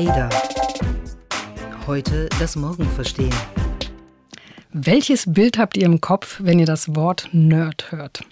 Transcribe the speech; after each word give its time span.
Ada. 0.00 0.30
Heute 1.86 2.30
das 2.38 2.56
Morgen 2.56 2.88
verstehen. 2.88 3.34
Welches 4.72 5.30
Bild 5.30 5.58
habt 5.58 5.76
ihr 5.76 5.84
im 5.84 6.00
Kopf, 6.00 6.40
wenn 6.42 6.58
ihr 6.58 6.64
das 6.64 6.96
Wort 6.96 7.28
Nerd 7.32 7.92
hört? 7.92 8.24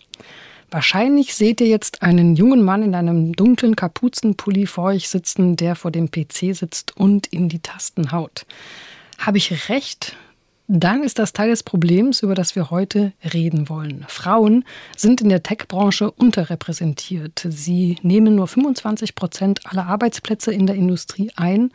Wahrscheinlich 0.70 1.34
seht 1.34 1.60
ihr 1.60 1.66
jetzt 1.66 2.00
einen 2.00 2.36
jungen 2.36 2.62
Mann 2.62 2.82
in 2.82 2.94
einem 2.94 3.34
dunklen 3.34 3.76
Kapuzenpulli 3.76 4.64
vor 4.64 4.84
euch 4.84 5.10
sitzen, 5.10 5.56
der 5.56 5.76
vor 5.76 5.90
dem 5.90 6.10
PC 6.10 6.56
sitzt 6.56 6.96
und 6.96 7.26
in 7.26 7.50
die 7.50 7.60
Tasten 7.60 8.12
haut. 8.12 8.46
Habe 9.18 9.36
ich 9.36 9.68
recht? 9.68 10.16
Dann 10.70 11.02
ist 11.02 11.18
das 11.18 11.32
Teil 11.32 11.48
des 11.48 11.62
Problems, 11.62 12.22
über 12.22 12.34
das 12.34 12.54
wir 12.54 12.68
heute 12.68 13.14
reden 13.32 13.70
wollen. 13.70 14.04
Frauen 14.06 14.66
sind 14.94 15.22
in 15.22 15.30
der 15.30 15.42
Tech-Branche 15.42 16.10
unterrepräsentiert. 16.10 17.46
Sie 17.48 17.96
nehmen 18.02 18.36
nur 18.36 18.48
25 18.48 19.14
Prozent 19.14 19.60
aller 19.64 19.86
Arbeitsplätze 19.86 20.52
in 20.52 20.66
der 20.66 20.76
Industrie 20.76 21.30
ein. 21.36 21.70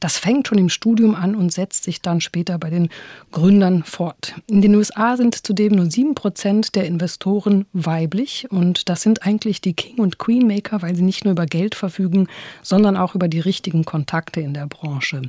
Das 0.00 0.16
fängt 0.16 0.48
schon 0.48 0.56
im 0.56 0.70
Studium 0.70 1.14
an 1.14 1.34
und 1.34 1.52
setzt 1.52 1.84
sich 1.84 2.00
dann 2.00 2.22
später 2.22 2.56
bei 2.56 2.70
den 2.70 2.88
Gründern 3.32 3.82
fort. 3.82 4.34
In 4.46 4.62
den 4.62 4.74
USA 4.76 5.18
sind 5.18 5.34
zudem 5.46 5.74
nur 5.74 5.90
7 5.90 6.14
Prozent 6.14 6.74
der 6.74 6.86
Investoren 6.86 7.66
weiblich. 7.74 8.46
Und 8.50 8.88
das 8.88 9.02
sind 9.02 9.26
eigentlich 9.26 9.60
die 9.60 9.74
King- 9.74 9.98
und 9.98 10.16
Queen-Maker, 10.16 10.80
weil 10.80 10.96
sie 10.96 11.02
nicht 11.02 11.22
nur 11.22 11.32
über 11.32 11.44
Geld 11.44 11.74
verfügen, 11.74 12.28
sondern 12.62 12.96
auch 12.96 13.14
über 13.14 13.28
die 13.28 13.40
richtigen 13.40 13.84
Kontakte 13.84 14.40
in 14.40 14.54
der 14.54 14.68
Branche. 14.68 15.20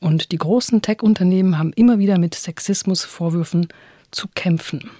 Und 0.00 0.32
die 0.32 0.38
großen 0.38 0.82
Tech-Unternehmen 0.82 1.58
haben 1.58 1.72
immer 1.74 1.98
wieder 1.98 2.18
mit 2.18 2.34
Sexismusvorwürfen 2.34 3.68
zu 4.10 4.28
kämpfen. 4.34 4.90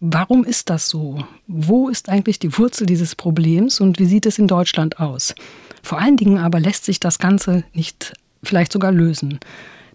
Warum 0.00 0.44
ist 0.44 0.68
das 0.68 0.88
so? 0.88 1.24
Wo 1.46 1.88
ist 1.88 2.08
eigentlich 2.08 2.38
die 2.38 2.58
Wurzel 2.58 2.86
dieses 2.86 3.14
Problems 3.14 3.80
und 3.80 3.98
wie 3.98 4.04
sieht 4.04 4.26
es 4.26 4.38
in 4.38 4.48
Deutschland 4.48 4.98
aus? 4.98 5.34
Vor 5.82 5.98
allen 5.98 6.16
Dingen 6.16 6.38
aber 6.38 6.60
lässt 6.60 6.84
sich 6.84 7.00
das 7.00 7.18
Ganze 7.18 7.64
nicht 7.72 8.12
vielleicht 8.42 8.72
sogar 8.72 8.92
lösen. 8.92 9.38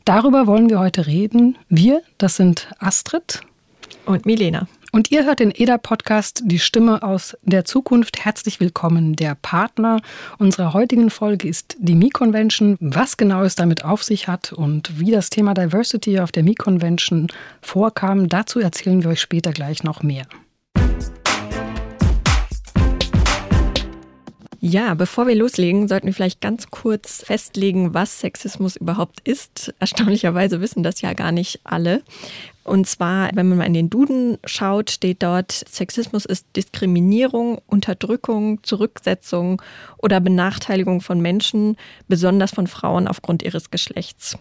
Darüber 0.06 0.48
wollen 0.48 0.70
wir 0.70 0.80
heute 0.80 1.06
reden. 1.08 1.58
Wir, 1.68 2.02
das 2.18 2.38
sind 2.38 2.70
Astrid 2.80 3.42
und 4.06 4.26
Milena. 4.26 4.68
Und 4.98 5.12
ihr 5.12 5.26
hört 5.26 5.42
den 5.42 5.52
EDA-Podcast 5.52 6.42
Die 6.46 6.58
Stimme 6.58 7.04
aus 7.04 7.38
der 7.44 7.66
Zukunft. 7.66 8.26
Herzlich 8.26 8.60
willkommen. 8.60 9.16
Der 9.16 9.36
Partner 9.36 10.02
unserer 10.40 10.74
heutigen 10.74 11.12
Folge 11.12 11.48
ist 11.48 11.76
die 11.78 11.94
Mi-Convention. 11.94 12.78
Was 12.80 13.16
genau 13.16 13.44
es 13.44 13.54
damit 13.54 13.86
auf 13.86 14.02
sich 14.02 14.28
hat 14.28 14.54
und 14.54 15.00
wie 15.00 15.12
das 15.12 15.30
Thema 15.30 15.54
Diversity 15.54 16.20
auf 16.20 16.32
der 16.32 16.42
Mi-Convention 16.42 17.28
vorkam, 17.62 18.28
dazu 18.28 18.60
erzählen 18.60 19.04
wir 19.04 19.12
euch 19.12 19.22
später 19.22 19.52
gleich 19.52 19.84
noch 19.84 20.02
mehr. 20.02 20.26
Ja, 24.60 24.96
bevor 24.96 25.28
wir 25.28 25.36
loslegen, 25.36 25.88
sollten 25.88 26.08
wir 26.08 26.14
vielleicht 26.14 26.42
ganz 26.42 26.72
kurz 26.72 27.24
festlegen, 27.24 27.94
was 27.94 28.20
Sexismus 28.20 28.76
überhaupt 28.76 29.20
ist. 29.24 29.74
Erstaunlicherweise 29.80 30.62
wissen 30.62 30.82
das 30.82 31.02
ja 31.02 31.14
gar 31.14 31.32
nicht 31.32 31.60
alle. 31.64 32.02
Und 32.64 32.88
zwar, 32.88 33.30
wenn 33.34 33.48
man 33.50 33.60
mal 33.60 33.66
in 33.66 33.76
den 33.76 33.90
Duden 33.90 34.40
schaut, 34.46 34.90
steht 34.90 35.22
dort, 35.22 35.52
Sexismus 35.52 36.26
ist 36.26 36.48
Diskriminierung, 36.56 37.62
Unterdrückung, 37.68 38.64
Zurücksetzung 38.64 39.62
oder 40.00 40.20
Benachteiligung 40.20 41.02
von 41.02 41.22
Menschen, 41.22 41.78
besonders 42.08 42.52
von 42.52 42.66
Frauen 42.66 43.08
aufgrund 43.08 43.44
ihres 43.44 43.70
Geschlechts. 43.70 44.38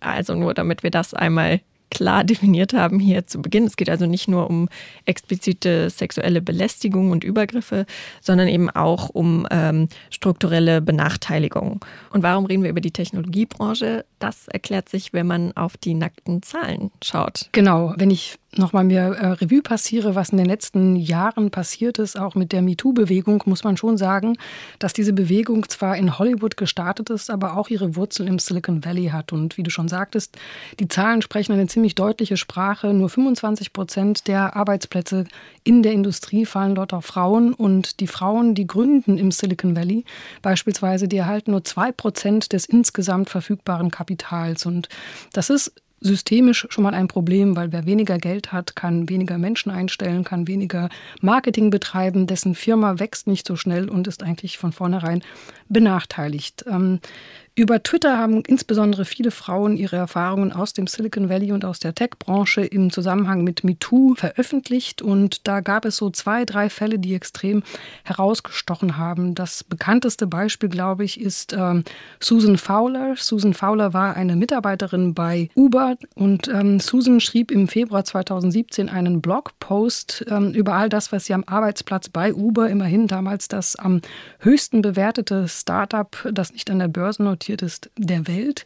Also 0.00 0.34
nur 0.34 0.54
damit 0.54 0.82
wir 0.82 0.90
das 0.90 1.12
einmal 1.12 1.60
klar 1.90 2.24
definiert 2.24 2.72
haben 2.72 2.98
hier 2.98 3.26
zu 3.26 3.42
Beginn. 3.42 3.64
Es 3.64 3.76
geht 3.76 3.90
also 3.90 4.06
nicht 4.06 4.28
nur 4.28 4.48
um 4.48 4.68
explizite 5.04 5.90
sexuelle 5.90 6.40
Belästigung 6.40 7.10
und 7.10 7.24
Übergriffe, 7.24 7.86
sondern 8.20 8.48
eben 8.48 8.70
auch 8.70 9.08
um 9.10 9.46
ähm, 9.50 9.88
strukturelle 10.10 10.80
Benachteiligung. 10.80 11.84
Und 12.10 12.22
warum 12.22 12.46
reden 12.46 12.62
wir 12.62 12.70
über 12.70 12.80
die 12.80 12.92
Technologiebranche? 12.92 14.04
Das 14.18 14.48
erklärt 14.48 14.88
sich, 14.88 15.12
wenn 15.12 15.26
man 15.26 15.52
auf 15.56 15.76
die 15.76 15.94
nackten 15.94 16.42
Zahlen 16.42 16.90
schaut. 17.02 17.48
Genau, 17.52 17.94
wenn 17.96 18.10
ich 18.10 18.38
nochmal 18.56 18.84
mir 18.84 19.00
äh, 19.00 19.26
Revue 19.32 19.62
passiere, 19.62 20.14
was 20.14 20.30
in 20.30 20.38
den 20.38 20.46
letzten 20.46 20.96
Jahren 20.96 21.50
passiert 21.50 21.98
ist, 21.98 22.18
auch 22.18 22.34
mit 22.34 22.52
der 22.52 22.62
MeToo-Bewegung, 22.62 23.42
muss 23.46 23.64
man 23.64 23.76
schon 23.76 23.96
sagen, 23.96 24.36
dass 24.78 24.92
diese 24.92 25.12
Bewegung 25.12 25.68
zwar 25.68 25.96
in 25.96 26.18
Hollywood 26.18 26.56
gestartet 26.56 27.10
ist, 27.10 27.30
aber 27.30 27.56
auch 27.56 27.68
ihre 27.68 27.96
Wurzeln 27.96 28.28
im 28.28 28.38
Silicon 28.38 28.84
Valley 28.84 29.06
hat. 29.06 29.32
Und 29.32 29.56
wie 29.56 29.62
du 29.62 29.70
schon 29.70 29.88
sagtest, 29.88 30.36
die 30.80 30.88
Zahlen 30.88 31.22
sprechen 31.22 31.52
eine 31.52 31.66
ziemlich 31.66 31.94
deutliche 31.94 32.36
Sprache. 32.36 32.92
Nur 32.92 33.08
25 33.08 33.72
Prozent 33.72 34.26
der 34.26 34.56
Arbeitsplätze 34.56 35.24
in 35.62 35.82
der 35.82 35.92
Industrie 35.92 36.44
fallen 36.44 36.74
dort 36.74 36.92
auf 36.92 37.04
Frauen. 37.04 37.54
Und 37.54 38.00
die 38.00 38.08
Frauen, 38.08 38.54
die 38.54 38.66
gründen 38.66 39.16
im 39.16 39.30
Silicon 39.30 39.76
Valley, 39.76 40.04
beispielsweise, 40.42 41.06
die 41.06 41.18
erhalten 41.18 41.52
nur 41.52 41.64
zwei 41.64 41.92
Prozent 41.92 42.52
des 42.52 42.64
insgesamt 42.64 43.30
verfügbaren 43.30 43.90
Kapitals. 43.90 44.66
Und 44.66 44.88
das 45.32 45.50
ist 45.50 45.72
systemisch 46.00 46.66
schon 46.70 46.84
mal 46.84 46.94
ein 46.94 47.08
Problem, 47.08 47.56
weil 47.56 47.72
wer 47.72 47.86
weniger 47.86 48.18
Geld 48.18 48.52
hat, 48.52 48.74
kann 48.74 49.08
weniger 49.08 49.38
Menschen 49.38 49.70
einstellen, 49.70 50.24
kann 50.24 50.48
weniger 50.48 50.88
Marketing 51.20 51.70
betreiben, 51.70 52.26
dessen 52.26 52.54
Firma 52.54 52.98
wächst 52.98 53.26
nicht 53.26 53.46
so 53.46 53.56
schnell 53.56 53.88
und 53.88 54.06
ist 54.06 54.22
eigentlich 54.22 54.58
von 54.58 54.72
vornherein 54.72 55.22
benachteiligt. 55.68 56.64
Über 57.60 57.82
Twitter 57.82 58.16
haben 58.16 58.42
insbesondere 58.46 59.04
viele 59.04 59.30
Frauen 59.30 59.76
ihre 59.76 59.96
Erfahrungen 59.96 60.50
aus 60.50 60.72
dem 60.72 60.86
Silicon 60.86 61.28
Valley 61.28 61.52
und 61.52 61.66
aus 61.66 61.78
der 61.78 61.94
Tech-Branche 61.94 62.62
im 62.62 62.90
Zusammenhang 62.90 63.44
mit 63.44 63.64
MeToo 63.64 64.14
veröffentlicht. 64.14 65.02
Und 65.02 65.46
da 65.46 65.60
gab 65.60 65.84
es 65.84 65.98
so 65.98 66.08
zwei, 66.08 66.46
drei 66.46 66.70
Fälle, 66.70 66.98
die 66.98 67.12
extrem 67.12 67.62
herausgestochen 68.04 68.96
haben. 68.96 69.34
Das 69.34 69.62
bekannteste 69.62 70.26
Beispiel, 70.26 70.70
glaube 70.70 71.04
ich, 71.04 71.20
ist 71.20 71.52
ähm, 71.52 71.84
Susan 72.18 72.56
Fowler. 72.56 73.16
Susan 73.18 73.52
Fowler 73.52 73.92
war 73.92 74.16
eine 74.16 74.36
Mitarbeiterin 74.36 75.12
bei 75.12 75.50
Uber 75.54 75.96
und 76.14 76.48
ähm, 76.48 76.80
Susan 76.80 77.20
schrieb 77.20 77.50
im 77.50 77.68
Februar 77.68 78.06
2017 78.06 78.88
einen 78.88 79.20
Blogpost 79.20 80.24
ähm, 80.30 80.52
über 80.54 80.76
all 80.76 80.88
das, 80.88 81.12
was 81.12 81.26
sie 81.26 81.34
am 81.34 81.44
Arbeitsplatz 81.44 82.08
bei 82.08 82.32
Uber, 82.32 82.70
immerhin 82.70 83.06
damals 83.06 83.48
das 83.48 83.76
am 83.76 84.00
höchsten 84.38 84.80
bewertete 84.80 85.46
Startup, 85.46 86.16
das 86.32 86.54
nicht 86.54 86.70
an 86.70 86.78
der 86.78 86.88
Börse 86.88 87.22
notiert 87.22 87.49
ist 87.52 87.90
der 87.96 88.26
Welt. 88.28 88.64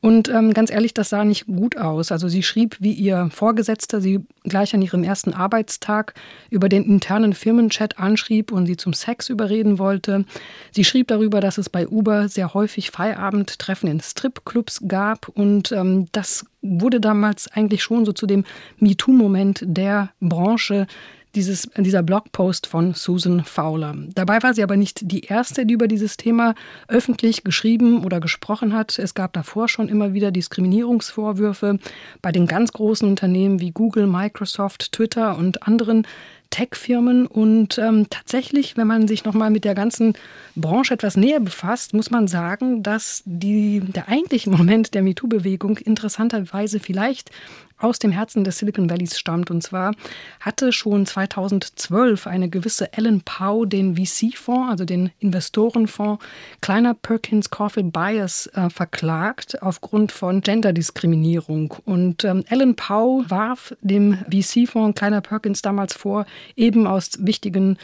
Und 0.00 0.28
ähm, 0.28 0.52
ganz 0.52 0.70
ehrlich, 0.70 0.92
das 0.92 1.08
sah 1.08 1.24
nicht 1.24 1.46
gut 1.46 1.78
aus. 1.78 2.12
Also 2.12 2.28
sie 2.28 2.42
schrieb, 2.42 2.76
wie 2.80 2.92
ihr 2.92 3.30
Vorgesetzter 3.32 4.00
sie 4.00 4.20
gleich 4.42 4.74
an 4.74 4.82
ihrem 4.82 5.02
ersten 5.02 5.32
Arbeitstag 5.32 6.14
über 6.50 6.68
den 6.68 6.84
internen 6.84 7.32
Firmenchat 7.32 7.98
anschrieb 7.98 8.52
und 8.52 8.66
sie 8.66 8.76
zum 8.76 8.92
Sex 8.92 9.30
überreden 9.30 9.78
wollte. 9.78 10.24
Sie 10.72 10.84
schrieb 10.84 11.08
darüber, 11.08 11.40
dass 11.40 11.56
es 11.56 11.70
bei 11.70 11.88
Uber 11.88 12.28
sehr 12.28 12.52
häufig 12.52 12.90
Feierabendtreffen 12.90 13.88
in 13.88 14.00
Stripclubs 14.00 14.82
gab 14.88 15.28
und 15.28 15.72
ähm, 15.72 16.08
das 16.12 16.44
wurde 16.60 17.00
damals 17.00 17.50
eigentlich 17.52 17.82
schon 17.82 18.04
so 18.04 18.12
zu 18.12 18.26
dem 18.26 18.44
MeToo-Moment 18.78 19.64
der 19.66 20.10
Branche 20.20 20.86
dieses, 21.34 21.68
dieser 21.76 22.02
Blogpost 22.02 22.66
von 22.66 22.94
Susan 22.94 23.44
Fowler. 23.44 23.94
Dabei 24.14 24.42
war 24.42 24.54
sie 24.54 24.62
aber 24.62 24.76
nicht 24.76 25.10
die 25.10 25.20
erste, 25.20 25.66
die 25.66 25.74
über 25.74 25.88
dieses 25.88 26.16
Thema 26.16 26.54
öffentlich 26.88 27.44
geschrieben 27.44 28.04
oder 28.04 28.20
gesprochen 28.20 28.72
hat. 28.72 28.98
Es 28.98 29.14
gab 29.14 29.32
davor 29.32 29.68
schon 29.68 29.88
immer 29.88 30.14
wieder 30.14 30.30
Diskriminierungsvorwürfe 30.30 31.78
bei 32.22 32.32
den 32.32 32.46
ganz 32.46 32.72
großen 32.72 33.08
Unternehmen 33.08 33.60
wie 33.60 33.72
Google, 33.72 34.06
Microsoft, 34.06 34.92
Twitter 34.92 35.36
und 35.36 35.66
anderen 35.66 36.06
Tech-Firmen. 36.54 37.26
Und 37.26 37.78
ähm, 37.78 38.06
tatsächlich, 38.10 38.76
wenn 38.76 38.86
man 38.86 39.08
sich 39.08 39.24
nochmal 39.24 39.50
mit 39.50 39.64
der 39.64 39.74
ganzen 39.74 40.14
Branche 40.54 40.94
etwas 40.94 41.16
näher 41.16 41.40
befasst, 41.40 41.94
muss 41.94 42.10
man 42.10 42.28
sagen, 42.28 42.82
dass 42.82 43.22
die, 43.24 43.80
der 43.80 44.08
eigentliche 44.08 44.50
Moment 44.50 44.94
der 44.94 45.02
MeToo-Bewegung 45.02 45.78
interessanterweise 45.78 46.78
vielleicht 46.78 47.30
aus 47.78 47.98
dem 47.98 48.12
Herzen 48.12 48.44
des 48.44 48.58
Silicon 48.58 48.88
Valleys 48.88 49.18
stammt. 49.18 49.50
Und 49.50 49.62
zwar 49.62 49.94
hatte 50.40 50.72
schon 50.72 51.06
2012 51.06 52.26
eine 52.26 52.48
gewisse 52.48 52.92
Ellen 52.92 53.22
Pau 53.22 53.64
den 53.64 53.96
VC-Fonds, 53.96 54.70
also 54.70 54.84
den 54.84 55.10
Investorenfonds 55.18 56.24
Kleiner 56.60 56.94
Perkins 56.94 57.50
Coffee 57.50 57.82
Bias 57.82 58.46
äh, 58.54 58.70
verklagt 58.70 59.62
aufgrund 59.62 60.12
von 60.12 60.40
Genderdiskriminierung. 60.40 61.74
Und 61.84 62.24
ähm, 62.24 62.44
Ellen 62.48 62.76
Pau 62.76 63.24
warf 63.28 63.74
dem 63.80 64.18
VC-Fonds 64.30 64.98
Kleiner 64.98 65.20
Perkins 65.20 65.62
damals 65.62 65.94
vor, 65.94 66.26
eben 66.56 66.86
aus 66.86 67.10
wichtigen 67.18 67.78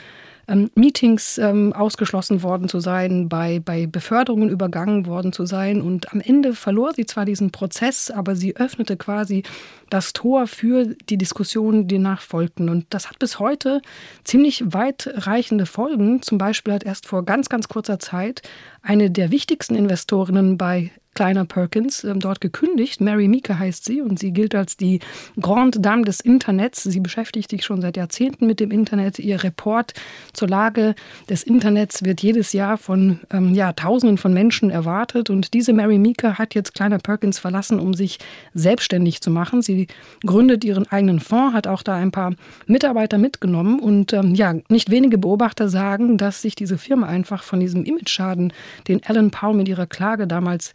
ähm, 0.50 0.70
Meetings 0.74 1.38
ähm, 1.38 1.72
ausgeschlossen 1.72 2.42
worden 2.42 2.68
zu 2.68 2.80
sein, 2.80 3.28
bei, 3.28 3.60
bei 3.60 3.86
Beförderungen 3.86 4.50
übergangen 4.50 5.06
worden 5.06 5.32
zu 5.32 5.46
sein. 5.46 5.80
Und 5.80 6.12
am 6.12 6.20
Ende 6.20 6.54
verlor 6.54 6.92
sie 6.94 7.06
zwar 7.06 7.24
diesen 7.24 7.52
Prozess, 7.52 8.10
aber 8.10 8.36
sie 8.36 8.56
öffnete 8.56 8.96
quasi 8.96 9.44
das 9.88 10.12
Tor 10.12 10.46
für 10.46 10.94
die 11.08 11.16
Diskussionen, 11.18 11.88
die 11.88 11.98
nachfolgten. 11.98 12.68
Und 12.68 12.86
das 12.90 13.08
hat 13.08 13.18
bis 13.18 13.38
heute 13.38 13.80
ziemlich 14.24 14.62
weitreichende 14.66 15.66
Folgen. 15.66 16.22
Zum 16.22 16.38
Beispiel 16.38 16.74
hat 16.74 16.84
erst 16.84 17.06
vor 17.06 17.24
ganz, 17.24 17.48
ganz 17.48 17.68
kurzer 17.68 17.98
Zeit 17.98 18.42
eine 18.82 19.10
der 19.10 19.30
wichtigsten 19.30 19.74
Investorinnen 19.74 20.58
bei 20.58 20.90
Kleiner 21.14 21.44
Perkins 21.44 22.04
äh, 22.04 22.14
dort 22.16 22.40
gekündigt. 22.40 23.00
Mary 23.00 23.26
Meeker 23.26 23.58
heißt 23.58 23.84
sie 23.84 24.00
und 24.00 24.18
sie 24.18 24.32
gilt 24.32 24.54
als 24.54 24.76
die 24.76 25.00
Grande 25.40 25.80
Dame 25.80 26.04
des 26.04 26.20
Internets. 26.20 26.84
Sie 26.84 27.00
beschäftigt 27.00 27.50
sich 27.50 27.64
schon 27.64 27.80
seit 27.80 27.96
Jahrzehnten 27.96 28.46
mit 28.46 28.60
dem 28.60 28.70
Internet. 28.70 29.18
Ihr 29.18 29.42
Report 29.42 29.92
zur 30.32 30.48
Lage 30.48 30.94
des 31.28 31.42
Internets 31.42 32.04
wird 32.04 32.22
jedes 32.22 32.52
Jahr 32.52 32.78
von 32.78 33.18
ähm, 33.32 33.54
ja, 33.54 33.72
Tausenden 33.72 34.18
von 34.18 34.32
Menschen 34.32 34.70
erwartet. 34.70 35.30
Und 35.30 35.52
diese 35.52 35.72
Mary 35.72 35.98
Meeker 35.98 36.38
hat 36.38 36.54
jetzt 36.54 36.74
Kleiner 36.74 36.98
Perkins 36.98 37.40
verlassen, 37.40 37.80
um 37.80 37.92
sich 37.92 38.18
selbstständig 38.54 39.20
zu 39.20 39.30
machen. 39.30 39.62
Sie 39.62 39.88
gründet 40.24 40.64
ihren 40.64 40.86
eigenen 40.86 41.18
Fonds, 41.18 41.54
hat 41.54 41.66
auch 41.66 41.82
da 41.82 41.96
ein 41.96 42.12
paar 42.12 42.34
Mitarbeiter 42.66 43.18
mitgenommen. 43.18 43.80
Und 43.80 44.12
ähm, 44.12 44.36
ja, 44.36 44.54
nicht 44.68 44.90
wenige 44.90 45.18
Beobachter 45.18 45.68
sagen, 45.68 46.18
dass 46.18 46.40
sich 46.40 46.54
diese 46.54 46.78
Firma 46.78 47.08
einfach 47.08 47.42
von 47.42 47.58
diesem 47.58 47.84
Image-Schaden, 47.84 48.52
den 48.86 49.04
Alan 49.04 49.32
Powell 49.32 49.56
mit 49.56 49.68
ihrer 49.68 49.86
Klage 49.86 50.28
damals 50.28 50.72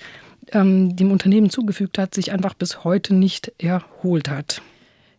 ähm, 0.52 0.96
dem 0.96 1.12
Unternehmen 1.12 1.50
zugefügt 1.50 1.98
hat, 1.98 2.14
sich 2.14 2.32
einfach 2.32 2.54
bis 2.54 2.84
heute 2.84 3.14
nicht 3.14 3.52
erholt 3.58 4.30
hat. 4.30 4.62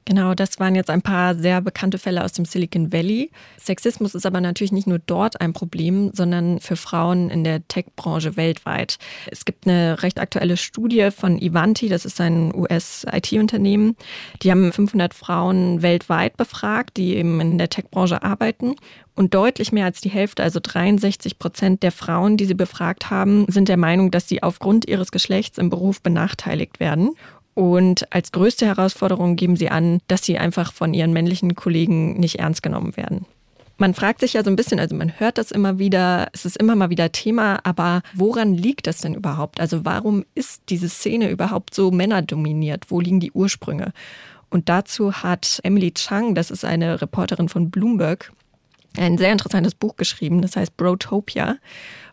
Genau, 0.09 0.35
das 0.35 0.61
waren 0.61 0.77
jetzt 0.77 0.89
ein 0.89 1.03
paar 1.03 1.35
sehr 1.35 1.61
bekannte 1.61 1.99
Fälle 1.99 2.25
aus 2.25 2.33
dem 2.33 2.45
Silicon 2.45 2.93
Valley. 2.93 3.33
Sexismus 3.59 4.15
ist 4.15 4.25
aber 4.25 4.41
natürlich 4.41 4.71
nicht 4.71 4.87
nur 4.87 5.01
dort 5.01 5.41
ein 5.41 5.53
Problem, 5.53 6.13
sondern 6.15 6.61
für 6.61 6.77
Frauen 6.77 7.29
in 7.29 7.43
der 7.43 7.67
Tech-Branche 7.67 8.37
weltweit. 8.37 8.99
Es 9.29 9.45
gibt 9.45 9.67
eine 9.67 10.05
recht 10.05 10.21
aktuelle 10.21 10.57
Studie 10.57 11.11
von 11.11 11.43
Ivanti, 11.43 11.89
das 11.89 12.05
ist 12.05 12.21
ein 12.21 12.55
US-IT-Unternehmen. 12.55 13.97
Die 14.43 14.53
haben 14.53 14.73
500 14.73 15.13
Frauen 15.13 15.83
weltweit 15.83 16.37
befragt, 16.37 16.99
die 16.99 17.17
eben 17.17 17.41
in 17.41 17.59
der 17.59 17.69
Tech-Branche 17.69 18.23
arbeiten. 18.23 18.77
Und 19.17 19.33
deutlich 19.33 19.73
mehr 19.73 19.87
als 19.87 20.03
die 20.03 20.11
Hälfte, 20.11 20.43
also 20.43 20.61
63 20.63 21.39
Prozent 21.39 21.83
der 21.83 21.91
Frauen, 21.91 22.37
die 22.37 22.45
sie 22.45 22.55
befragt 22.55 23.09
haben, 23.09 23.47
sind 23.49 23.69
der 23.69 23.79
Meinung, 23.79 24.11
dass 24.11 24.29
sie 24.29 24.43
aufgrund 24.43 24.87
ihres 24.87 25.11
Geschlechts 25.11 25.57
im 25.57 25.71
Beruf 25.71 26.03
benachteiligt 26.03 26.81
werden. 26.81 27.13
Und 27.57 28.13
als 28.13 28.33
größte 28.33 28.67
Herausforderung 28.67 29.35
geben 29.35 29.57
sie 29.57 29.71
an, 29.71 30.01
dass 30.09 30.23
sie 30.23 30.37
einfach 30.37 30.75
von 30.75 30.93
ihren 30.93 31.15
männlichen 31.15 31.55
Kollegen 31.55 32.21
nicht 32.21 32.39
ernst 32.39 32.63
genommen 32.63 32.99
werden. 32.99 33.25
Man 33.79 33.95
fragt 33.95 34.21
sich 34.21 34.35
ja 34.35 34.45
so 34.45 34.51
ein 34.51 34.57
bisschen, 34.57 34.79
also 34.79 34.95
man 34.95 35.19
hört 35.19 35.39
das 35.39 35.53
immer 35.53 35.79
wieder, 35.79 36.29
es 36.35 36.45
ist 36.45 36.59
immer 36.59 36.77
mal 36.77 36.91
wieder 36.91 37.13
Thema, 37.13 37.59
aber 37.65 38.03
woran 38.13 38.53
liegt 38.53 38.87
das 38.87 39.01
denn 39.01 39.15
überhaupt? 39.15 39.59
Also 39.59 39.87
warum 39.87 40.27
ist 40.35 40.65
diese 40.69 40.91
Szene 40.91 41.31
überhaupt 41.31 41.75
so 41.75 41.91
männerdominiert? 41.91 42.91
Wo 42.91 43.01
liegen 43.01 43.21
die 43.21 43.33
Ursprünge? 43.33 43.95
Und 44.51 44.69
dazu 44.69 45.15
hat 45.15 45.61
Emily 45.63 45.93
Chang, 45.93 46.35
das 46.35 46.51
ist 46.51 46.67
eine 46.67 47.01
Reporterin 47.01 47.49
von 47.49 47.71
Bloomberg, 47.71 48.33
ein 48.99 49.17
sehr 49.17 49.33
interessantes 49.33 49.75
Buch 49.75 49.97
geschrieben, 49.97 50.43
das 50.43 50.57
heißt 50.57 50.77
Brotopia. 50.77 51.57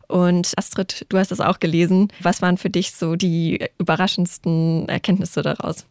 Und 0.07 0.53
Astrid, 0.57 1.05
du 1.09 1.17
hast 1.17 1.31
es 1.31 1.39
auch 1.39 1.59
gelesen. 1.59 2.09
Was 2.21 2.41
waren 2.41 2.57
für 2.57 2.69
dich 2.69 2.91
so 2.93 3.15
die 3.15 3.67
überraschendsten 3.77 4.87
Erkenntnisse 4.89 5.41
daraus? 5.41 5.85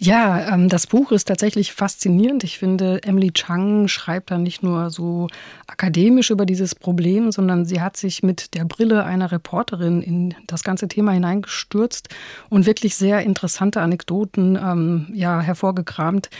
Ja, 0.00 0.54
ähm, 0.54 0.68
das 0.68 0.86
Buch 0.86 1.10
ist 1.10 1.26
tatsächlich 1.26 1.72
faszinierend. 1.72 2.44
Ich 2.44 2.56
finde, 2.56 3.02
Emily 3.02 3.32
Chang 3.32 3.88
schreibt 3.88 4.30
da 4.30 4.38
nicht 4.38 4.62
nur 4.62 4.90
so 4.90 5.26
akademisch 5.66 6.30
über 6.30 6.46
dieses 6.46 6.76
Problem, 6.76 7.32
sondern 7.32 7.64
sie 7.64 7.80
hat 7.80 7.96
sich 7.96 8.22
mit 8.22 8.54
der 8.54 8.64
Brille 8.64 9.02
einer 9.04 9.32
Reporterin 9.32 10.00
in 10.00 10.34
das 10.46 10.62
ganze 10.62 10.86
Thema 10.86 11.10
hineingestürzt 11.10 12.10
und 12.48 12.64
wirklich 12.64 12.94
sehr 12.94 13.22
interessante 13.22 13.80
Anekdoten 13.80 14.56
ähm, 14.56 15.08
ja, 15.14 15.40
hervorgekramt, 15.40 16.30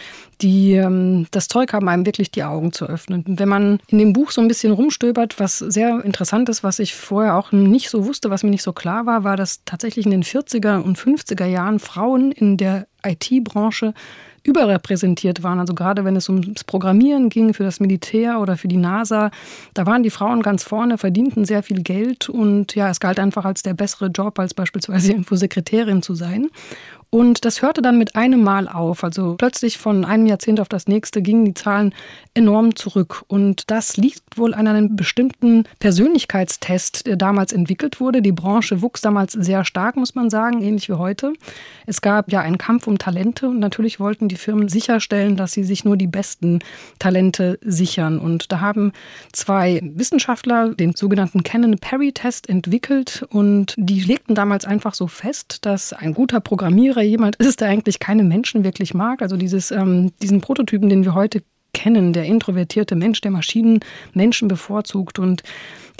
die 0.40 0.74
ähm, 0.74 1.26
das 1.32 1.48
Zeug 1.48 1.72
haben, 1.72 1.88
einem 1.88 2.06
wirklich 2.06 2.30
die 2.30 2.44
Augen 2.44 2.72
zu 2.72 2.86
öffnen. 2.86 3.24
Wenn 3.26 3.48
man 3.48 3.80
in 3.88 3.98
dem 3.98 4.12
Buch 4.12 4.30
so 4.30 4.40
ein 4.40 4.46
bisschen 4.46 4.72
rumstöbert, 4.72 5.40
was 5.40 5.58
sehr 5.58 6.04
interessant 6.04 6.48
ist, 6.48 6.62
was 6.62 6.78
ich 6.78 6.94
vorher 6.94 7.34
auch 7.34 7.50
nicht 7.50 7.90
so 7.90 8.06
wusste, 8.06 8.30
was 8.30 8.44
mir 8.44 8.50
nicht 8.50 8.62
so 8.62 8.72
klar 8.72 9.04
war, 9.04 9.24
war, 9.24 9.36
dass 9.36 9.64
tatsächlich 9.64 10.04
in 10.04 10.12
den 10.12 10.22
40er 10.22 10.80
und 10.80 10.96
50er 10.96 11.46
Jahren 11.46 11.80
Frauen 11.80 12.30
in 12.30 12.56
der 12.56 12.86
IT-Branche 13.04 13.94
überrepräsentiert 14.44 15.42
waren. 15.42 15.60
Also 15.60 15.74
gerade 15.74 16.04
wenn 16.04 16.16
es 16.16 16.28
ums 16.28 16.64
Programmieren 16.64 17.28
ging 17.28 17.54
für 17.54 17.64
das 17.64 17.80
Militär 17.80 18.40
oder 18.40 18.56
für 18.56 18.68
die 18.68 18.76
NASA, 18.76 19.30
da 19.74 19.86
waren 19.86 20.02
die 20.02 20.10
Frauen 20.10 20.42
ganz 20.42 20.64
vorne, 20.64 20.98
verdienten 20.98 21.44
sehr 21.44 21.62
viel 21.62 21.82
Geld 21.82 22.28
und 22.28 22.74
ja, 22.74 22.88
es 22.88 23.00
galt 23.00 23.18
einfach 23.18 23.44
als 23.44 23.62
der 23.62 23.74
bessere 23.74 24.06
Job, 24.06 24.38
als 24.38 24.54
beispielsweise 24.54 25.12
irgendwo 25.12 25.36
Sekretärin 25.36 26.02
zu 26.02 26.14
sein. 26.14 26.48
Und 27.10 27.46
das 27.46 27.62
hörte 27.62 27.80
dann 27.80 27.96
mit 27.96 28.16
einem 28.16 28.42
Mal 28.42 28.68
auf. 28.68 29.02
Also 29.02 29.36
plötzlich 29.38 29.78
von 29.78 30.04
einem 30.04 30.26
Jahrzehnt 30.26 30.60
auf 30.60 30.68
das 30.68 30.88
nächste 30.88 31.22
gingen 31.22 31.46
die 31.46 31.54
Zahlen 31.54 31.94
enorm 32.34 32.76
zurück. 32.76 33.24
Und 33.28 33.70
das 33.70 33.96
liegt 33.96 34.36
wohl 34.36 34.52
an 34.52 34.66
einem 34.66 34.94
bestimmten 34.94 35.64
Persönlichkeitstest, 35.78 37.06
der 37.06 37.16
damals 37.16 37.54
entwickelt 37.54 37.98
wurde. 37.98 38.20
Die 38.20 38.32
Branche 38.32 38.82
wuchs 38.82 39.00
damals 39.00 39.32
sehr 39.32 39.64
stark, 39.64 39.96
muss 39.96 40.14
man 40.14 40.28
sagen, 40.28 40.60
ähnlich 40.60 40.90
wie 40.90 40.94
heute. 40.94 41.32
Es 41.86 42.02
gab 42.02 42.30
ja 42.30 42.40
einen 42.40 42.58
Kampf 42.58 42.86
um 42.86 42.98
Talente 42.98 43.48
und 43.48 43.58
natürlich 43.58 44.00
wollten 44.00 44.28
die 44.28 44.36
Firmen 44.36 44.68
sicherstellen, 44.68 45.36
dass 45.36 45.52
sie 45.52 45.64
sich 45.64 45.86
nur 45.86 45.96
die 45.96 46.06
besten 46.06 46.58
Talente 46.98 47.58
sichern. 47.62 48.18
Und 48.18 48.52
da 48.52 48.60
haben 48.60 48.92
zwei 49.32 49.80
Wissenschaftler 49.82 50.74
den 50.74 50.94
sogenannten 50.94 51.42
Canon-Perry-Test 51.42 52.50
entwickelt 52.50 53.24
und 53.30 53.74
die 53.78 54.00
legten 54.00 54.34
damals 54.34 54.66
einfach 54.66 54.92
so 54.92 55.06
fest, 55.06 55.64
dass 55.64 55.94
ein 55.94 56.12
guter 56.12 56.40
Programmierer 56.40 56.97
Lehrer 56.98 57.08
jemand 57.08 57.36
ist, 57.36 57.60
der 57.60 57.68
eigentlich 57.68 57.98
keine 57.98 58.24
Menschen 58.24 58.64
wirklich 58.64 58.94
mag. 58.94 59.22
Also 59.22 59.36
dieses, 59.36 59.70
ähm, 59.70 60.12
diesen 60.22 60.40
Prototypen, 60.40 60.88
den 60.88 61.04
wir 61.04 61.14
heute 61.14 61.42
kennen, 61.74 62.12
der 62.12 62.24
introvertierte 62.24 62.96
Mensch, 62.96 63.20
der 63.20 63.30
Maschinen 63.30 63.80
Menschen 64.14 64.48
bevorzugt. 64.48 65.18
Und 65.18 65.42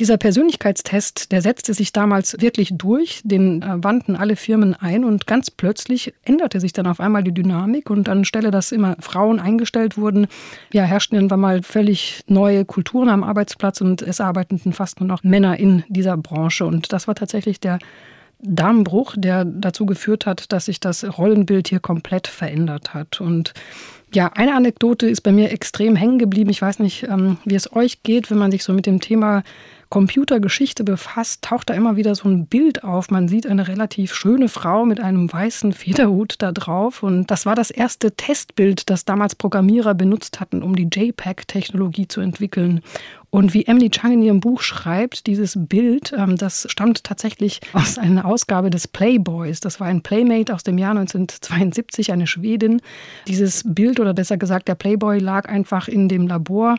dieser 0.01 0.17
Persönlichkeitstest, 0.17 1.31
der 1.31 1.43
setzte 1.43 1.75
sich 1.75 1.93
damals 1.93 2.41
wirklich 2.41 2.71
durch, 2.73 3.21
den 3.23 3.63
äh, 3.63 3.85
wandten 3.85 4.17
alle 4.17 4.35
Firmen 4.35 4.75
ein 4.75 5.05
und 5.05 5.27
ganz 5.27 5.51
plötzlich 5.51 6.15
änderte 6.25 6.59
sich 6.59 6.73
dann 6.73 6.87
auf 6.87 7.01
einmal 7.01 7.23
die 7.23 7.35
Dynamik 7.35 7.91
und 7.91 8.09
anstelle, 8.09 8.51
dass 8.51 8.73
immer 8.73 8.97
Frauen 8.99 9.39
eingestellt 9.39 9.99
wurden, 9.99 10.27
ja, 10.73 10.85
herrschten 10.85 11.17
irgendwann 11.17 11.41
mal 11.41 11.63
völlig 11.63 12.23
neue 12.27 12.65
Kulturen 12.65 13.09
am 13.09 13.23
Arbeitsplatz 13.23 13.81
und 13.81 14.03
es 14.03 14.21
arbeiteten 14.21 14.73
fast 14.73 15.01
nur 15.01 15.09
noch 15.09 15.23
Männer 15.23 15.59
in 15.59 15.85
dieser 15.89 16.17
Branche. 16.17 16.65
Und 16.65 16.93
das 16.93 17.07
war 17.07 17.15
tatsächlich 17.15 17.61
der 17.61 17.79
Darmbruch, 18.41 19.15
der 19.17 19.45
dazu 19.45 19.87
geführt 19.87 20.27
hat, 20.27 20.53
dass 20.53 20.67
sich 20.67 20.81
das 20.81 21.19
Rollenbild 21.19 21.69
hier 21.69 21.81
komplett 21.81 22.29
verändert 22.29 22.95
hat. 22.95 23.21
Und 23.21 23.53
ja, 24.15 24.29
eine 24.35 24.55
Anekdote 24.55 25.09
ist 25.09 25.21
bei 25.23 25.33
mir 25.33 25.53
extrem 25.53 25.97
hängen 25.97 26.19
geblieben. 26.19 26.51
Ich 26.51 26.63
weiß 26.63 26.79
nicht, 26.79 27.05
ähm, 27.05 27.39
wie 27.45 27.57
es 27.57 27.75
euch 27.75 28.03
geht, 28.03 28.31
wenn 28.31 28.39
man 28.39 28.51
sich 28.51 28.65
so 28.65 28.73
mit 28.73 28.87
dem 28.87 29.01
Thema 29.01 29.43
Computergeschichte 29.91 30.85
befasst, 30.85 31.43
taucht 31.43 31.71
da 31.71 31.75
immer 31.75 31.97
wieder 31.97 32.15
so 32.15 32.29
ein 32.29 32.47
Bild 32.47 32.85
auf. 32.85 33.11
Man 33.11 33.27
sieht 33.27 33.47
eine 33.47 33.69
relativ 33.69 34.15
schöne 34.15 34.49
Frau 34.49 34.85
mit 34.85 35.01
einem 35.01 35.33
weißen 35.33 35.73
Federhut 35.73 36.37
da 36.39 36.53
drauf. 36.53 37.03
Und 37.03 37.31
das 37.31 37.47
war 37.47 37.55
das 37.55 37.71
erste 37.71 38.13
Testbild, 38.13 38.91
das 38.91 39.05
damals 39.05 39.35
Programmierer 39.35 39.95
benutzt 39.95 40.41
hatten, 40.41 40.63
um 40.63 40.77
die 40.77 40.89
JPEG-Technologie 40.93 42.07
zu 42.07 42.21
entwickeln. 42.21 42.83
Und 43.31 43.53
wie 43.53 43.67
Emily 43.67 43.91
Chang 43.91 44.13
in 44.13 44.23
ihrem 44.23 44.41
Buch 44.41 44.63
schreibt, 44.63 45.27
dieses 45.27 45.55
Bild, 45.57 46.15
ähm, 46.17 46.37
das 46.37 46.67
stammt 46.71 47.05
tatsächlich 47.05 47.61
aus 47.75 47.99
einer 47.99 48.25
Ausgabe 48.25 48.71
des 48.71 48.89
Playboys. 48.89 49.61
Das 49.61 49.81
war 49.81 49.87
ein 49.87 50.03
Playmate 50.03 50.55
aus 50.55 50.63
dem 50.63 50.79
Jahr 50.79 50.93
1972, 50.93 52.11
eine 52.11 52.27
Schwedin. 52.27 52.81
Dieses 53.27 53.65
Bild 53.67 54.01
oder 54.01 54.15
besser 54.15 54.39
gesagt, 54.39 54.69
der 54.69 54.77
Playboy 54.77 55.19
lag 55.19 55.47
einfach 55.47 55.89
in 55.89 56.09
dem 56.09 56.27
Labor 56.27 56.77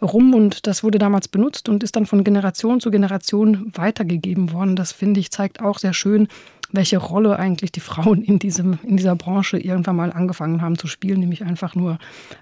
rum 0.00 0.34
und 0.34 0.68
das 0.68 0.84
wurde 0.84 0.98
damals 0.98 1.26
benutzt 1.26 1.68
und 1.68 1.82
ist 1.82 1.96
dann 1.96 2.06
von 2.06 2.22
Generation 2.22 2.80
zu 2.80 2.92
Generation 2.92 3.72
weitergegeben 3.74 4.52
worden. 4.52 4.76
Das 4.76 4.92
finde 4.92 5.18
ich 5.18 5.32
zeigt 5.32 5.60
auch 5.60 5.78
sehr 5.78 5.94
schön, 5.94 6.28
welche 6.70 6.98
Rolle 6.98 7.38
eigentlich 7.38 7.72
die 7.72 7.80
Frauen 7.80 8.22
in, 8.22 8.38
diesem, 8.38 8.78
in 8.82 8.96
dieser 8.96 9.16
Branche 9.16 9.58
irgendwann 9.58 9.96
mal 9.96 10.12
angefangen 10.12 10.62
haben 10.62 10.78
zu 10.78 10.86
spielen, 10.86 11.20
nämlich 11.20 11.44
einfach 11.44 11.74
nur 11.74 11.98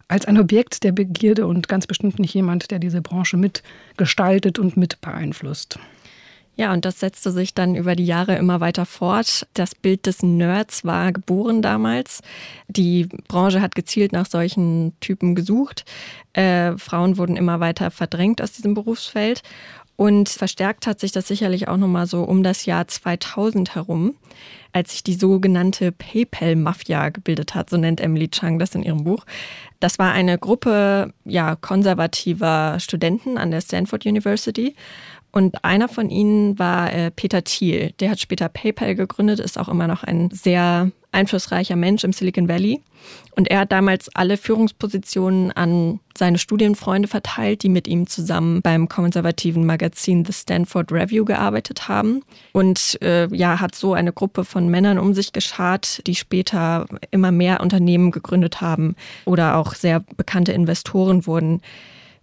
als 0.08 0.26
ein 0.26 0.38
Objekt 0.38 0.82
der 0.84 0.92
Begierde 0.92 1.46
und 1.46 1.68
ganz 1.68 1.86
bestimmt 1.86 2.18
nicht 2.18 2.34
jemand, 2.34 2.70
der 2.70 2.78
diese 2.78 3.02
Branche 3.02 3.36
mitgestaltet 3.36 4.58
und 4.58 4.76
mit 4.76 5.00
beeinflusst. 5.00 5.78
Ja, 6.58 6.72
und 6.72 6.86
das 6.86 7.00
setzte 7.00 7.32
sich 7.32 7.52
dann 7.52 7.74
über 7.74 7.94
die 7.94 8.06
Jahre 8.06 8.36
immer 8.36 8.60
weiter 8.60 8.86
fort. 8.86 9.46
Das 9.52 9.74
Bild 9.74 10.06
des 10.06 10.22
Nerds 10.22 10.86
war 10.86 11.12
geboren 11.12 11.60
damals. 11.60 12.22
Die 12.66 13.08
Branche 13.28 13.60
hat 13.60 13.74
gezielt 13.74 14.12
nach 14.12 14.24
solchen 14.24 14.94
Typen 15.00 15.34
gesucht. 15.34 15.84
Äh, 16.32 16.78
Frauen 16.78 17.18
wurden 17.18 17.36
immer 17.36 17.60
weiter 17.60 17.90
verdrängt 17.90 18.40
aus 18.40 18.52
diesem 18.52 18.72
Berufsfeld. 18.72 19.42
Und 19.96 20.28
verstärkt 20.28 20.86
hat 20.86 21.00
sich 21.00 21.10
das 21.10 21.26
sicherlich 21.26 21.68
auch 21.68 21.78
nochmal 21.78 22.06
so 22.06 22.22
um 22.22 22.42
das 22.42 22.66
Jahr 22.66 22.86
2000 22.86 23.74
herum, 23.74 24.14
als 24.72 24.92
sich 24.92 25.02
die 25.02 25.14
sogenannte 25.14 25.90
PayPal-Mafia 25.90 27.08
gebildet 27.08 27.54
hat, 27.54 27.70
so 27.70 27.78
nennt 27.78 28.02
Emily 28.02 28.28
Chang 28.28 28.58
das 28.58 28.74
in 28.74 28.82
ihrem 28.82 29.04
Buch. 29.04 29.24
Das 29.80 29.98
war 29.98 30.12
eine 30.12 30.38
Gruppe 30.38 31.14
ja, 31.24 31.56
konservativer 31.56 32.78
Studenten 32.78 33.38
an 33.38 33.50
der 33.50 33.62
Stanford 33.62 34.04
University. 34.04 34.74
Und 35.36 35.66
einer 35.66 35.88
von 35.88 36.08
ihnen 36.08 36.58
war 36.58 36.90
äh, 36.94 37.10
Peter 37.10 37.44
Thiel. 37.44 37.92
Der 38.00 38.08
hat 38.08 38.20
später 38.20 38.48
PayPal 38.48 38.94
gegründet, 38.94 39.38
ist 39.38 39.58
auch 39.58 39.68
immer 39.68 39.86
noch 39.86 40.02
ein 40.02 40.30
sehr 40.30 40.90
einflussreicher 41.12 41.76
Mensch 41.76 42.04
im 42.04 42.14
Silicon 42.14 42.48
Valley. 42.48 42.80
Und 43.32 43.50
er 43.50 43.60
hat 43.60 43.70
damals 43.70 44.08
alle 44.16 44.38
Führungspositionen 44.38 45.52
an 45.52 46.00
seine 46.16 46.38
Studienfreunde 46.38 47.06
verteilt, 47.06 47.64
die 47.64 47.68
mit 47.68 47.86
ihm 47.86 48.06
zusammen 48.06 48.62
beim 48.62 48.88
konservativen 48.88 49.66
Magazin 49.66 50.24
The 50.24 50.32
Stanford 50.32 50.90
Review 50.90 51.26
gearbeitet 51.26 51.86
haben. 51.86 52.22
Und 52.52 52.98
äh, 53.02 53.28
ja, 53.30 53.60
hat 53.60 53.74
so 53.74 53.92
eine 53.92 54.14
Gruppe 54.14 54.42
von 54.42 54.70
Männern 54.70 54.98
um 54.98 55.12
sich 55.12 55.34
geschart, 55.34 56.00
die 56.06 56.14
später 56.14 56.86
immer 57.10 57.30
mehr 57.30 57.60
Unternehmen 57.60 58.10
gegründet 58.10 58.62
haben 58.62 58.96
oder 59.26 59.58
auch 59.58 59.74
sehr 59.74 60.00
bekannte 60.00 60.52
Investoren 60.52 61.26
wurden. 61.26 61.60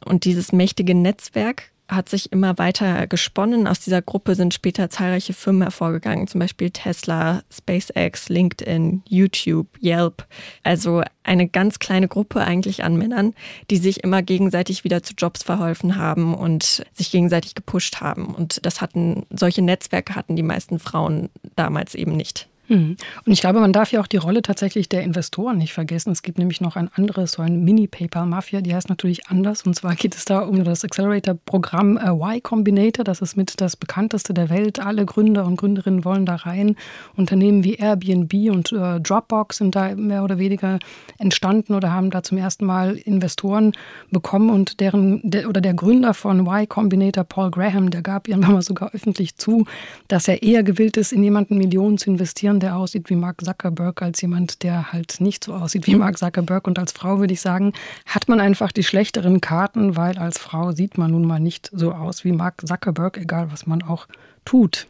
Und 0.04 0.26
dieses 0.26 0.52
mächtige 0.52 0.96
Netzwerk 0.96 1.73
hat 1.96 2.10
sich 2.10 2.32
immer 2.32 2.58
weiter 2.58 3.08
gesponnen. 3.08 3.68
Aus 3.68 3.80
dieser 3.80 4.02
Gruppe 4.02 4.36
sind 4.36 4.54
später 4.54 4.90
zahlreiche 4.90 5.34
Firmen 5.34 5.64
hervorgegangen, 5.64 6.28
zum 6.28 6.40
Beispiel 6.40 6.70
Tesla, 6.70 7.44
SpaceX, 7.52 8.30
LinkedIn, 8.30 9.04
YouTube, 9.08 9.68
Yelp. 9.82 10.26
Also 10.64 11.04
eine 11.24 11.48
ganz 11.48 11.80
kleine 11.80 12.08
Gruppe 12.08 12.42
eigentlich 12.42 12.84
an 12.84 12.98
Männern, 12.98 13.34
die 13.70 13.78
sich 13.78 14.04
immer 14.04 14.22
gegenseitig 14.22 14.84
wieder 14.84 15.04
zu 15.04 15.14
Jobs 15.14 15.44
verholfen 15.44 15.98
haben 15.98 16.34
und 16.34 16.84
sich 16.94 17.12
gegenseitig 17.12 17.56
gepusht 17.56 18.02
haben. 18.02 18.36
Und 18.36 18.66
das 18.66 18.82
hatten, 18.82 19.26
solche 19.30 19.62
Netzwerke 19.62 20.16
hatten 20.16 20.36
die 20.36 20.44
meisten 20.44 20.80
Frauen 20.80 21.30
damals 21.56 21.96
eben 21.96 22.16
nicht. 22.16 22.50
Hm. 22.74 22.98
Und 23.24 23.32
ich 23.32 23.40
glaube, 23.40 23.60
man 23.60 23.72
darf 23.72 23.92
ja 23.92 24.02
auch 24.02 24.08
die 24.08 24.18
Rolle 24.18 24.42
tatsächlich 24.42 24.90
der 24.90 25.04
Investoren 25.04 25.60
nicht 25.60 25.74
vergessen. 25.74 26.12
Es 26.12 26.24
gibt 26.24 26.40
nämlich 26.40 26.60
noch 26.60 26.76
ein 26.76 26.90
anderes, 26.96 27.34
so 27.34 27.44
ein 27.44 27.64
Mini-Paper-Mafia, 27.64 28.62
die 28.62 28.74
heißt 28.74 28.90
natürlich 28.90 29.28
anders. 29.28 29.62
Und 29.62 29.76
zwar 29.76 29.94
geht 29.94 30.16
es 30.16 30.26
da 30.26 30.40
um 30.40 30.64
das 30.64 30.84
Accelerator-Programm 30.84 31.98
äh, 31.98 32.10
Y 32.10 32.42
Combinator. 32.42 33.04
Das 33.04 33.22
ist 33.22 33.38
mit 33.38 33.62
das 33.62 33.78
bekannteste 33.78 34.34
der 34.34 34.50
Welt. 34.50 34.80
Alle 34.80 35.06
Gründer 35.06 35.46
und 35.46 35.58
Gründerinnen 35.58 36.04
wollen 36.04 36.26
da 36.26 36.34
rein. 36.34 36.76
Unternehmen 37.16 37.64
wie 37.64 37.76
Airbnb 37.76 38.34
und 38.52 38.72
äh, 38.72 39.00
Dropbox 39.00 39.58
sind 39.58 39.76
da 39.76 39.94
mehr 39.94 40.24
oder 40.24 40.40
weniger 40.40 40.80
entstanden 41.20 41.76
oder 41.76 41.92
haben 41.92 42.10
da 42.10 42.24
zum 42.24 42.40
ersten 42.40 42.66
Mal 42.66 42.96
Investoren 42.96 43.74
bekommen. 44.10 44.50
Und 44.50 44.80
deren 44.80 45.22
der, 45.24 45.48
oder 45.48 45.62
der 45.62 45.76
Gründer 45.76 46.16
von 46.16 46.40
Y 46.40 46.68
Combinator, 46.68 47.24
Paul 47.24 47.52
Graham, 47.52 47.92
der 47.92 48.02
gab 48.02 48.28
irgendwann 48.28 48.54
mal 48.54 48.62
sogar 48.64 48.96
öffentlich 48.96 49.36
zu, 49.36 49.66
dass 50.08 50.28
er 50.28 50.42
eher 50.42 50.64
gewillt 50.64 50.98
ist, 50.98 51.14
in 51.14 51.24
jemanden 51.24 51.60
Millionen 51.60 52.00
zu 52.00 52.10
investieren, 52.10 52.63
der 52.64 52.78
aussieht 52.78 53.10
wie 53.10 53.18
Mark 53.18 53.44
Zuckerberg, 53.44 54.02
als 54.02 54.22
jemand, 54.22 54.64
der 54.64 54.94
halt 54.94 55.20
nicht 55.20 55.44
so 55.44 55.54
aussieht 55.54 55.86
wie 55.86 55.96
Mark 55.96 56.18
Zuckerberg. 56.18 56.66
Und 56.66 56.80
als 56.80 56.94
Frau 56.94 57.20
würde 57.20 57.34
ich 57.34 57.42
sagen, 57.42 57.74
hat 58.06 58.30
man 58.30 58.40
einfach 58.40 58.72
die 58.72 58.84
schlechteren 58.84 59.42
Karten, 59.42 59.98
weil 59.98 60.18
als 60.18 60.38
Frau 60.38 60.72
sieht 60.72 60.98
man 60.98 61.12
nun 61.12 61.26
mal 61.26 61.42
nicht 61.42 61.70
so 61.74 61.92
aus 61.92 62.24
wie 62.24 62.32
Mark 62.32 62.66
Zuckerberg, 62.66 63.18
egal 63.18 63.52
was 63.52 63.68
man 63.68 63.84
auch 63.84 64.08
tut. 64.46 64.88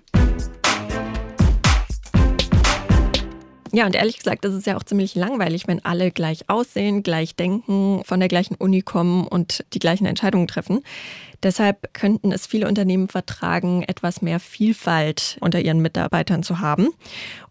Ja, 3.75 3.88
und 3.88 3.96
ehrlich 3.96 4.18
gesagt, 4.18 4.46
das 4.46 4.53
ist 4.53 4.68
ja 4.68 4.77
auch 4.77 4.84
ziemlich 4.84 5.15
langweilig, 5.15 5.68
wenn 5.68 5.84
alle 5.84 6.12
gleich 6.12 6.48
aussehen, 6.48 7.01
gleich 7.01 7.36
denken, 7.36 8.03
von 8.06 8.20
der 8.20 8.30
gleichen 8.30 8.53
Uni 8.53 8.84
kommen 8.84 9.25
und 9.25 9.65
die 9.74 9.80
gleichen 9.80 10.06
Entscheidungen 10.06 10.48
treffen. 10.48 10.84
Deshalb 11.42 11.92
könnten 11.96 12.32
es 12.32 12.46
viele 12.46 12.68
Unternehmen 12.68 13.08
vertragen, 13.08 13.82
etwas 13.82 14.22
mehr 14.22 14.39
Vielfalt 14.39 15.38
unter 15.42 15.60
ihren 15.60 15.82
Mitarbeitern 15.82 16.44
zu 16.44 16.60
haben. 16.60 16.89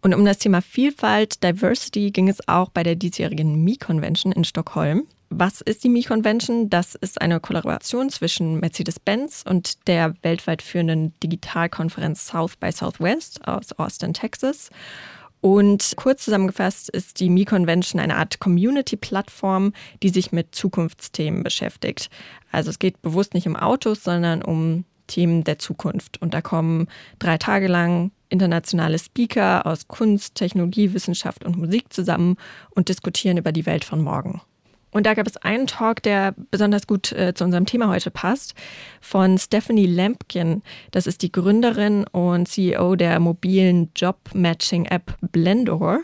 Und 0.00 0.14
um 0.14 0.24
das 0.24 0.38
Thema 0.38 0.62
Vielfalt, 0.62 1.42
Diversity 1.42 2.12
ging 2.12 2.28
es 2.28 2.46
auch 2.46 2.70
bei 2.70 2.84
der 2.84 2.94
diesjährigen 2.94 3.64
Me-Convention 3.64 4.30
in 4.30 4.44
Stockholm. 4.44 5.08
Was 5.28 5.60
ist 5.60 5.82
die 5.82 5.88
Me-Convention? 5.88 6.70
Das 6.70 6.94
ist 6.94 7.20
eine 7.20 7.40
Kollaboration 7.40 8.10
zwischen 8.10 8.60
Mercedes-Benz 8.60 9.44
und 9.48 9.88
der 9.88 10.14
weltweit 10.22 10.62
führenden 10.62 11.14
Digitalkonferenz 11.20 12.26
South 12.26 12.56
by 12.56 12.70
Southwest 12.70 13.44
aus 13.48 13.72
Austin, 13.72 14.14
Texas. 14.14 14.70
Und 15.42 15.94
kurz 15.96 16.24
zusammengefasst 16.24 16.88
ist 16.88 17.18
die 17.18 17.28
Me-Convention 17.28 18.00
eine 18.00 18.16
Art 18.16 18.38
Community-Plattform, 18.38 19.72
die 20.00 20.10
sich 20.10 20.30
mit 20.30 20.54
Zukunftsthemen 20.54 21.42
beschäftigt. 21.42 22.10
Also 22.52 22.70
es 22.70 22.78
geht 22.78 23.02
bewusst 23.02 23.34
nicht 23.34 23.48
um 23.48 23.56
Autos, 23.56 24.04
sondern 24.04 24.42
um 24.42 24.84
Themen 25.08 25.42
der 25.42 25.58
Zukunft. 25.58 26.22
Und 26.22 26.32
da 26.32 26.42
kommen 26.42 26.86
drei 27.18 27.38
Tage 27.38 27.66
lang 27.66 28.12
internationale 28.28 29.00
Speaker 29.00 29.66
aus 29.66 29.88
Kunst, 29.88 30.36
Technologie, 30.36 30.94
Wissenschaft 30.94 31.44
und 31.44 31.58
Musik 31.58 31.92
zusammen 31.92 32.36
und 32.70 32.88
diskutieren 32.88 33.36
über 33.36 33.50
die 33.50 33.66
Welt 33.66 33.84
von 33.84 34.00
morgen. 34.00 34.42
Und 34.92 35.06
da 35.06 35.14
gab 35.14 35.26
es 35.26 35.38
einen 35.38 35.66
Talk, 35.66 36.02
der 36.02 36.34
besonders 36.50 36.86
gut 36.86 37.12
äh, 37.12 37.34
zu 37.34 37.44
unserem 37.44 37.66
Thema 37.66 37.88
heute 37.88 38.10
passt, 38.10 38.54
von 39.00 39.38
Stephanie 39.38 39.86
Lampkin. 39.86 40.62
Das 40.90 41.06
ist 41.06 41.22
die 41.22 41.32
Gründerin 41.32 42.04
und 42.12 42.46
CEO 42.46 42.94
der 42.94 43.18
mobilen 43.18 43.90
Job-Matching-App 43.96 45.16
Blendor. 45.32 46.02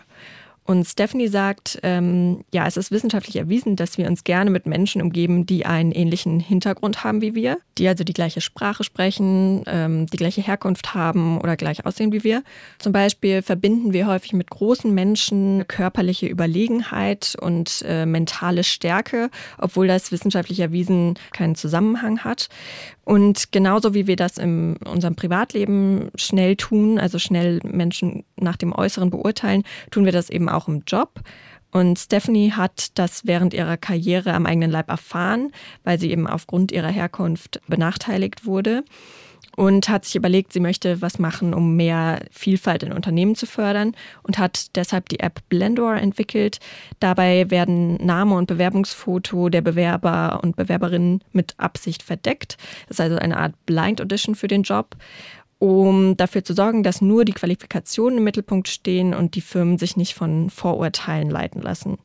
Und 0.69 0.85
Stephanie 0.85 1.29
sagt, 1.29 1.79
ähm, 1.83 2.45
ja, 2.53 2.67
es 2.67 2.77
ist 2.77 2.91
wissenschaftlich 2.91 3.37
erwiesen, 3.37 3.75
dass 3.75 3.97
wir 3.97 4.07
uns 4.07 4.23
gerne 4.23 4.51
mit 4.51 4.67
Menschen 4.67 5.01
umgeben, 5.01 5.47
die 5.47 5.65
einen 5.65 5.93
ähnlichen 5.93 6.41
Hintergrund 6.41 7.05
haben 7.05 7.23
wie 7.23 7.35
wir, 7.35 7.57
die 7.79 7.89
also 7.89 8.05
die 8.05 8.13
gleiche 8.13 8.43
Sprache 8.43 8.85
sprechen, 8.85 9.63
ähm, 9.67 10.07
die 10.09 10.19
gleiche 10.19 10.43
Herkunft 10.43 10.93
haben 10.93 11.41
oder 11.41 11.57
gleich 11.57 11.87
aussehen 11.87 12.13
wie 12.13 12.23
wir. 12.23 12.43
Zum 12.79 12.93
Beispiel 12.93 13.41
verbinden 13.41 13.95
wir 13.95 14.07
häufig 14.07 14.35
mit 14.35 14.51
großen 14.51 14.93
Menschen 14.93 15.67
körperliche 15.69 16.27
Überlegenheit 16.27 17.35
und 17.41 17.83
äh, 17.89 18.05
mentale 18.05 18.63
Stärke, 18.63 19.31
obwohl 19.57 19.87
das 19.87 20.13
wissenschaftlich 20.13 20.61
erwiesen 20.61 21.19
keinen 21.33 21.55
Zusammenhang 21.55 22.25
hat. 22.25 22.51
Und 23.09 23.53
genauso 23.53 23.95
wie 23.95 24.07
wir 24.07 24.17
das 24.17 24.37
in 24.37 24.77
unserem 24.85 25.15
Privatleben 25.15 26.11
schnell 26.15 26.57
tun, 26.57 26.99
also 26.99 27.19
schnell 27.19 27.59
Menschen 27.65 28.25
nach 28.37 28.59
dem 28.59 28.75
Äußeren 28.75 29.09
beurteilen, 29.09 29.63
tun 29.91 30.05
wir 30.05 30.13
das 30.13 30.29
eben 30.29 30.51
auch 30.51 30.58
im 30.67 30.83
Job. 30.87 31.21
Und 31.71 31.99
Stephanie 31.99 32.53
hat 32.53 32.99
das 32.99 33.27
während 33.27 33.53
ihrer 33.55 33.77
Karriere 33.77 34.33
am 34.33 34.47
eigenen 34.47 34.71
Leib 34.71 34.89
erfahren, 34.89 35.53
weil 35.85 36.01
sie 36.01 36.11
eben 36.11 36.27
aufgrund 36.27 36.73
ihrer 36.73 36.89
Herkunft 36.89 37.61
benachteiligt 37.69 38.47
wurde 38.47 38.85
und 39.59 39.89
hat 39.89 40.05
sich 40.05 40.15
überlegt, 40.15 40.53
sie 40.53 40.61
möchte 40.61 41.03
was 41.03 41.19
machen, 41.19 41.53
um 41.53 41.75
mehr 41.75 42.21
Vielfalt 42.31 42.85
in 42.85 42.93
Unternehmen 42.93 43.35
zu 43.35 43.45
fördern 43.45 43.97
und 44.23 44.39
hat 44.39 44.77
deshalb 44.77 45.09
die 45.09 45.19
App 45.19 45.41
Blendor 45.49 45.97
entwickelt. 45.97 46.61
Dabei 47.01 47.51
werden 47.51 47.97
Name 47.97 48.37
und 48.37 48.47
Bewerbungsfoto 48.47 49.49
der 49.49 49.63
Bewerber 49.63 50.39
und 50.45 50.55
Bewerberinnen 50.55 51.25
mit 51.33 51.55
Absicht 51.57 52.05
verdeckt. 52.05 52.57
Das 52.87 52.99
ist 52.99 53.01
also 53.01 53.17
eine 53.17 53.37
Art 53.37 53.55
Blind 53.67 54.01
Audition 54.01 54.37
für 54.37 54.47
den 54.47 54.63
Job 54.63 54.95
um 55.59 56.17
dafür 56.17 56.45
zu 56.45 56.55
sorgen, 56.55 56.83
dass 56.83 57.01
nur 57.01 57.25
die 57.25 57.33
Qualifikationen 57.33 58.19
im 58.19 58.25
Mittelpunkt 58.25 58.69
stehen 58.69 59.15
und 59.15 59.35
die 59.35 59.41
Firmen 59.41 59.79
sich 59.79 59.97
nicht 59.97 60.15
von 60.15 60.51
Vorurteilen 60.51 61.31
leiten 61.31 61.61
lassen. 61.61 61.99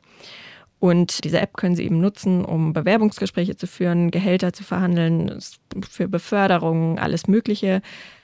Und 0.80 1.24
diese 1.24 1.40
App 1.40 1.56
können 1.56 1.76
Sie 1.76 1.86
eben 1.86 2.02
nutzen, 2.02 2.44
um 2.44 2.74
Bewerbungsgespräche 2.74 3.56
zu 3.56 3.68
führen, 3.68 4.12
Gehälter 4.12 4.52
zu 4.52 4.66
verhandeln, 4.66 5.40
für 5.90 6.10
Beförderungen, 6.10 7.00
alles 7.00 7.28
Mögliche. 7.28 7.82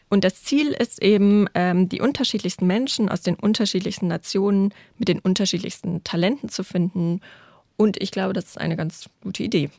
Und 0.09 0.23
das 0.23 0.43
Ziel 0.43 0.71
ist 0.71 1.01
eben, 1.01 1.47
ähm, 1.53 1.87
die 1.87 2.01
unterschiedlichsten 2.01 2.67
Menschen 2.67 3.07
aus 3.07 3.21
den 3.21 3.35
unterschiedlichsten 3.35 4.07
Nationen 4.07 4.73
mit 4.97 5.07
den 5.07 5.19
unterschiedlichsten 5.19 6.03
Talenten 6.03 6.49
zu 6.49 6.63
finden. 6.65 7.21
Und 7.77 8.01
ich 8.01 8.11
glaube, 8.11 8.33
das 8.33 8.45
ist 8.45 8.57
eine 8.59 8.75
ganz 8.75 9.09
gute 9.23 9.43
Idee. 9.43 9.69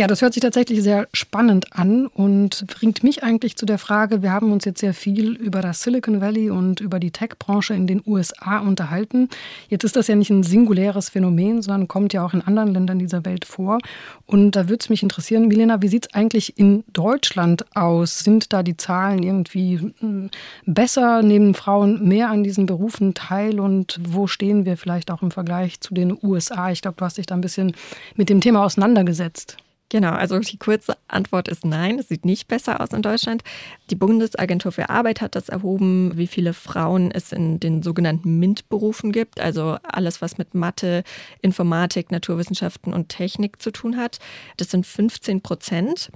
Ja, 0.00 0.06
das 0.06 0.22
hört 0.22 0.32
sich 0.32 0.40
tatsächlich 0.40 0.82
sehr 0.82 1.08
spannend 1.12 1.76
an 1.76 2.06
und 2.06 2.64
bringt 2.68 3.04
mich 3.04 3.22
eigentlich 3.22 3.56
zu 3.56 3.66
der 3.66 3.76
Frage, 3.76 4.22
wir 4.22 4.32
haben 4.32 4.50
uns 4.50 4.64
jetzt 4.64 4.80
sehr 4.80 4.94
viel 4.94 5.36
über 5.36 5.60
das 5.60 5.82
Silicon 5.82 6.22
Valley 6.22 6.48
und 6.48 6.80
über 6.80 6.98
die 6.98 7.10
Tech-Branche 7.10 7.74
in 7.74 7.86
den 7.86 8.00
USA 8.06 8.60
unterhalten. 8.60 9.28
Jetzt 9.68 9.84
ist 9.84 9.96
das 9.96 10.06
ja 10.06 10.16
nicht 10.16 10.30
ein 10.30 10.42
singuläres 10.42 11.10
Phänomen, 11.10 11.60
sondern 11.60 11.86
kommt 11.86 12.14
ja 12.14 12.24
auch 12.24 12.32
in 12.32 12.40
anderen 12.40 12.72
Ländern 12.72 12.98
dieser 12.98 13.26
Welt 13.26 13.44
vor. 13.44 13.76
Und 14.24 14.52
da 14.52 14.70
würde 14.70 14.80
es 14.80 14.88
mich 14.88 15.02
interessieren, 15.02 15.48
Milena, 15.48 15.82
wie 15.82 15.88
sieht 15.88 16.06
es 16.06 16.14
eigentlich 16.14 16.58
in 16.58 16.82
Deutschland 16.94 17.66
aus? 17.76 18.20
Sind 18.20 18.54
da 18.54 18.62
die 18.62 18.78
Zahlen 18.78 19.22
irgendwie 19.22 19.92
hm, 19.98 20.30
besser? 20.64 21.20
Nehmen 21.20 21.52
Frauen 21.52 22.08
mehr 22.08 22.30
an 22.30 22.42
diesen 22.42 22.64
Berufen 22.64 23.12
teil? 23.12 23.60
Und 23.60 24.00
wo 24.02 24.26
stehen 24.26 24.64
wir 24.64 24.78
vielleicht 24.78 25.10
auch 25.10 25.20
im 25.20 25.30
Vergleich 25.30 25.78
zu 25.82 25.92
den 25.92 26.16
USA? 26.22 26.70
Ich 26.70 26.80
glaube, 26.80 26.96
du 26.96 27.04
hast 27.04 27.18
dich 27.18 27.26
da 27.26 27.34
ein 27.34 27.42
bisschen 27.42 27.74
mit 28.16 28.30
dem 28.30 28.40
Thema 28.40 28.64
auseinandergesetzt. 28.64 29.58
Genau, 29.90 30.12
also 30.12 30.38
die 30.38 30.56
kurze 30.56 30.96
Antwort 31.08 31.48
ist 31.48 31.64
nein, 31.64 31.98
es 31.98 32.08
sieht 32.08 32.24
nicht 32.24 32.46
besser 32.46 32.80
aus 32.80 32.92
in 32.92 33.02
Deutschland. 33.02 33.42
Die 33.90 33.96
Bundesagentur 33.96 34.70
für 34.70 34.88
Arbeit 34.88 35.20
hat 35.20 35.34
das 35.34 35.48
erhoben, 35.48 36.12
wie 36.16 36.28
viele 36.28 36.54
Frauen 36.54 37.10
es 37.10 37.32
in 37.32 37.58
den 37.58 37.82
sogenannten 37.82 38.38
MINT-Berufen 38.38 39.10
gibt, 39.10 39.40
also 39.40 39.78
alles, 39.82 40.22
was 40.22 40.38
mit 40.38 40.54
Mathe, 40.54 41.02
Informatik, 41.42 42.12
Naturwissenschaften 42.12 42.94
und 42.94 43.08
Technik 43.08 43.60
zu 43.60 43.72
tun 43.72 43.96
hat. 43.96 44.20
Das 44.58 44.70
sind 44.70 44.86
15 44.86 45.40
Prozent. 45.42 46.12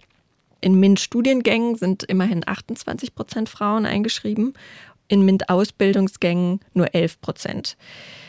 In 0.61 0.78
MINT-Studiengängen 0.78 1.75
sind 1.75 2.04
immerhin 2.04 2.47
28 2.47 3.16
Prozent 3.16 3.49
Frauen 3.49 3.87
eingeschrieben 3.87 4.54
in 5.09 5.25
MINT-Ausbildungsgängen 5.25 6.61
nur 6.73 6.95
11 6.95 7.21
Prozent. 7.21 7.76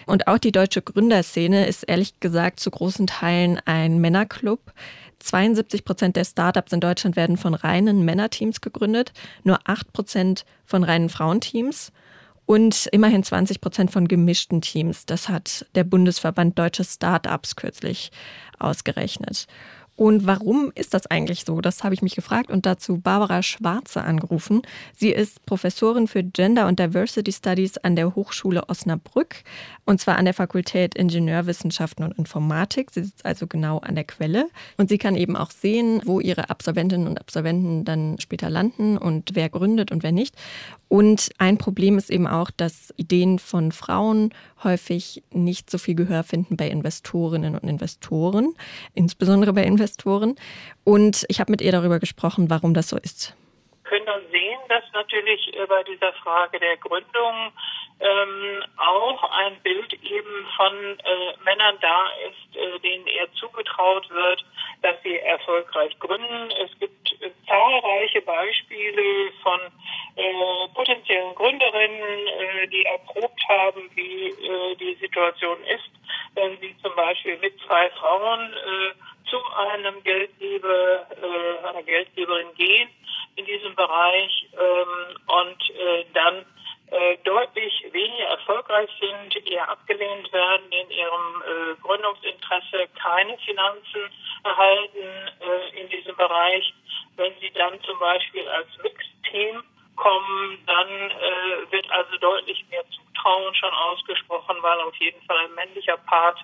Und 0.06 0.28
auch 0.28 0.38
die 0.38 0.52
deutsche 0.52 0.82
Gründerszene 0.82 1.66
ist 1.68 1.84
ehrlich 1.84 2.20
gesagt 2.20 2.60
zu 2.60 2.70
großen 2.70 3.08
Teilen 3.08 3.60
ein 3.66 4.00
Männerclub. 4.00 4.74
72 5.26 5.84
Prozent 5.86 6.16
der 6.16 6.26
Startups 6.26 6.72
in 6.72 6.80
Deutschland 6.80 7.16
werden 7.16 7.38
von 7.38 7.54
reinen 7.54 8.06
Männerteams 8.06 8.62
gegründet, 8.62 9.12
nur 9.44 9.60
8 9.66 9.92
Prozent 9.92 10.46
von 10.66 10.84
reinen 10.84 11.10
Frauenteams 11.10 11.92
und 12.46 12.88
immerhin 12.92 13.24
20 13.24 13.60
Prozent 13.60 13.92
von 13.92 14.08
gemischten 14.08 14.62
Teams. 14.62 15.06
Das 15.06 15.28
hat 15.30 15.66
der 15.74 15.84
Bundesverband 15.84 16.58
Deutsche 16.58 16.84
Startups 16.84 17.56
kürzlich 17.56 18.12
ausgerechnet. 18.60 19.48
Und 19.96 20.28
warum 20.28 20.72
ist 20.76 20.94
das 20.94 21.08
eigentlich 21.08 21.46
so? 21.46 21.62
Das 21.62 21.84
habe 21.84 21.94
ich 21.94 22.02
mich 22.02 22.16
gefragt 22.16 22.52
und 22.52 22.66
dazu 22.66 22.98
Barbara 22.98 23.42
Schwarze 23.42 24.04
angerufen. 24.04 24.62
Sie 24.96 25.10
ist 25.10 25.46
Professorin 25.46 26.08
für 26.08 26.22
Gender 26.22 26.68
und 26.68 26.80
Diversity 26.80 27.32
Studies 27.32 27.78
an 27.78 27.96
der 27.96 28.14
Hochschule 28.14 28.68
Osnabrück 28.68 29.44
und 29.86 30.02
zwar 30.02 30.18
an 30.18 30.26
der 30.26 30.34
Fakultät 30.34 30.96
Ingenieurwissenschaften 30.96 32.04
und 32.04 32.18
Informatik. 32.18 32.92
Sie 32.92 33.04
sitzt 33.04 33.26
also 33.26 33.48
genau 33.48 33.78
an 33.80 33.96
der 33.96 34.04
Quelle 34.04 34.48
und 34.78 34.90
sie 34.90 34.98
kann 34.98 35.16
eben 35.16 35.38
auch 35.38 35.52
sehen, 35.52 36.02
wo 36.04 36.20
ihre 36.20 36.50
Absolventinnen 36.50 37.08
und 37.08 37.18
Absolventen 37.18 37.86
dann 37.86 38.18
später 38.20 38.50
landen 38.50 38.98
und 38.98 39.32
wer 39.34 39.48
gründet 39.50 39.92
und 39.92 40.04
wer 40.04 40.12
nicht. 40.12 40.36
Und 40.90 41.30
ein 41.38 41.58
Problem 41.58 41.98
ist 41.98 42.10
eben 42.10 42.28
auch, 42.28 42.52
dass 42.52 42.94
Ideen 42.98 43.40
von 43.40 43.72
Frauen 43.72 44.32
häufig 44.66 45.24
nicht 45.32 45.70
so 45.70 45.78
viel 45.78 45.96
Gehör 45.96 46.24
finden 46.24 46.58
bei 46.58 46.68
Investorinnen 46.68 47.56
und 47.56 47.64
Investoren, 47.64 48.54
insbesondere 48.94 49.54
bei 49.54 49.64
Investoren. 49.64 50.36
Und 50.84 51.26
ich 51.30 51.40
habe 51.40 51.52
mit 51.52 51.62
ihr 51.62 51.72
darüber 51.72 52.00
gesprochen, 52.00 52.50
warum 52.50 52.74
das 52.74 52.90
so 52.90 52.98
ist. 52.98 53.36
Wir 53.84 53.92
können 53.92 54.06
dann 54.06 54.22
sehen, 54.32 54.60
dass 54.68 54.84
natürlich 54.94 55.54
äh, 55.54 55.66
bei 55.68 55.84
dieser 55.84 56.12
Frage 56.14 56.60
der 56.60 56.76
Gründung 56.78 57.54
ähm, 58.00 58.64
auch 58.78 59.24
ein 59.32 59.56
Bild 59.62 59.94
eben 60.04 60.48
von 60.58 60.74
äh, 60.74 61.34
Männern 61.46 61.78
da 61.80 62.10
ist, 62.28 62.58
äh, 62.58 62.80
denen 62.80 63.08
eher 63.08 63.32
zugetraut 63.34 64.10
wird, 64.10 64.44
dass 64.82 64.96
sie 65.04 65.18
erfolgreich 65.20 65.98
gründen. 66.00 66.52
Es 66.64 66.78
gibt 66.80 67.22
äh, 67.22 67.32
zahlreiche 67.48 68.22
Beispiele 68.22 69.32
von 69.42 69.60
äh, 70.16 70.68
potenziellen 70.74 71.36
Gründerinnen, 71.36 72.28
äh, 72.28 72.68
die 72.68 72.84
erprobt 72.86 73.42
haben, 73.48 73.90
wie 73.96 74.28
äh, 74.28 74.76
die 74.76 74.96
Situation 74.96 75.58
ist, 75.64 75.90
wenn 76.36 76.58
sie 76.60 76.76
zum 76.82 76.94
Beispiel 76.96 77.38
mit 77.38 77.54
zwei 77.66 77.90
Frauen 77.92 78.54
zu 79.30 79.38
einem 79.56 80.04
Geldgeber, 80.04 81.08
einer 81.64 81.84
Geldgeberin 81.84 82.54
gehen 82.56 82.90
in 83.38 83.46
diesem 83.46 83.74
Bereich 83.76 84.48
ähm, 84.54 85.18
und 85.28 86.14
dann 86.14 86.46
äh, 86.92 87.18
deutlich 87.24 87.86
weniger 87.92 88.26
erfolgreich 88.26 88.90
sind, 89.00 89.48
eher 89.48 89.70
abgelehnt 89.70 90.32
werden, 90.32 90.72
in 90.72 90.90
ihrem 90.92 91.42
äh, 91.42 91.82
Gründungsinteresse 91.82 92.88
keine 93.02 93.38
Finanzen 93.40 94.12
erhalten 94.44 95.32
äh, 95.40 95.82
in 95.82 95.90
diesem 95.90 96.16
Bereich. 96.16 96.74
Wenn 97.16 97.34
sie 97.40 97.52
dann 97.52 97.82
zum 97.82 97.98
Beispiel 98.00 98.48
als 98.50 98.68
Mixteam 98.84 99.64
kommen, 99.96 100.60
dann 100.68 100.90
äh, 100.90 101.72
wird 101.72 101.90
also 101.92 102.18
deutlich 102.18 102.64
mehr 102.70 102.84
Zutrauen 102.90 103.56
schon 103.56 103.74
ausgesprochen, 103.74 104.58
weil 104.62 104.80
auf 104.82 104.96
jeden 104.98 105.22
Fall 105.24 105.38
ein 105.38 105.56
männlicher 105.56 105.98
Part 105.98 106.38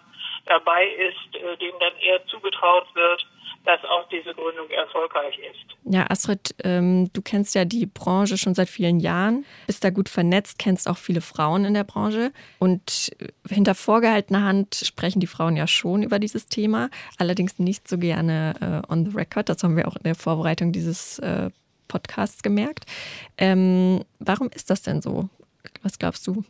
dabei 0.46 0.88
ist, 0.88 1.36
äh, 1.36 1.58
dem 1.58 1.78
dann 1.80 1.96
eher 1.98 2.26
zugetraut 2.28 2.88
wird, 2.96 3.26
dass 3.66 3.80
auch 3.84 4.08
diese 4.10 4.34
Gründung 4.34 4.70
erfolgreich 4.70 5.38
ist. 5.38 5.76
Ja, 5.84 6.10
Astrid, 6.10 6.56
ähm, 6.64 7.12
du 7.14 7.22
kennst 7.22 7.56
ja 7.56 7.66
die 7.66 7.86
Branche 7.86 8.38
schon 8.38 8.56
seit 8.56 8.70
vielen 8.70 9.00
Jahren, 9.00 9.46
bist 9.68 9.84
da 9.84 9.90
gut 9.90 10.10
vernetzt, 10.10 10.58
kennst 10.60 10.88
auch 10.88 10.98
viele 10.98 11.22
Frauen 11.22 11.66
in 11.66 11.74
der 11.74 11.84
Branche 11.84 12.32
und 12.60 13.12
hinter 13.48 13.76
vorgehaltener 13.76 14.44
Hand 14.44 14.76
sprechen 14.76 15.20
die 15.20 15.28
Frauen 15.28 15.56
ja 15.56 15.68
schon 15.68 16.04
über 16.04 16.20
dieses 16.20 16.48
Thema, 16.48 16.90
allerdings 17.18 17.60
nicht 17.60 17.88
so 17.88 17.98
gerne 17.98 18.84
äh, 18.88 18.92
on 18.92 19.06
the 19.06 19.16
record. 19.16 19.50
Das 19.50 19.64
haben 19.64 19.76
wir 19.76 19.88
auch 19.88 19.96
in 19.96 20.04
der 20.04 20.16
Vorbereitung 20.16 20.72
dieses 20.72 21.20
äh, 21.20 21.50
Podcasts 21.88 22.42
gemerkt. 22.42 22.86
Ähm, 23.38 24.04
warum 24.20 24.50
ist 24.54 24.70
das 24.70 24.82
denn 24.82 25.02
so? 25.02 25.30
Was 25.84 26.00
glaubst 26.00 26.26
du? 26.26 26.44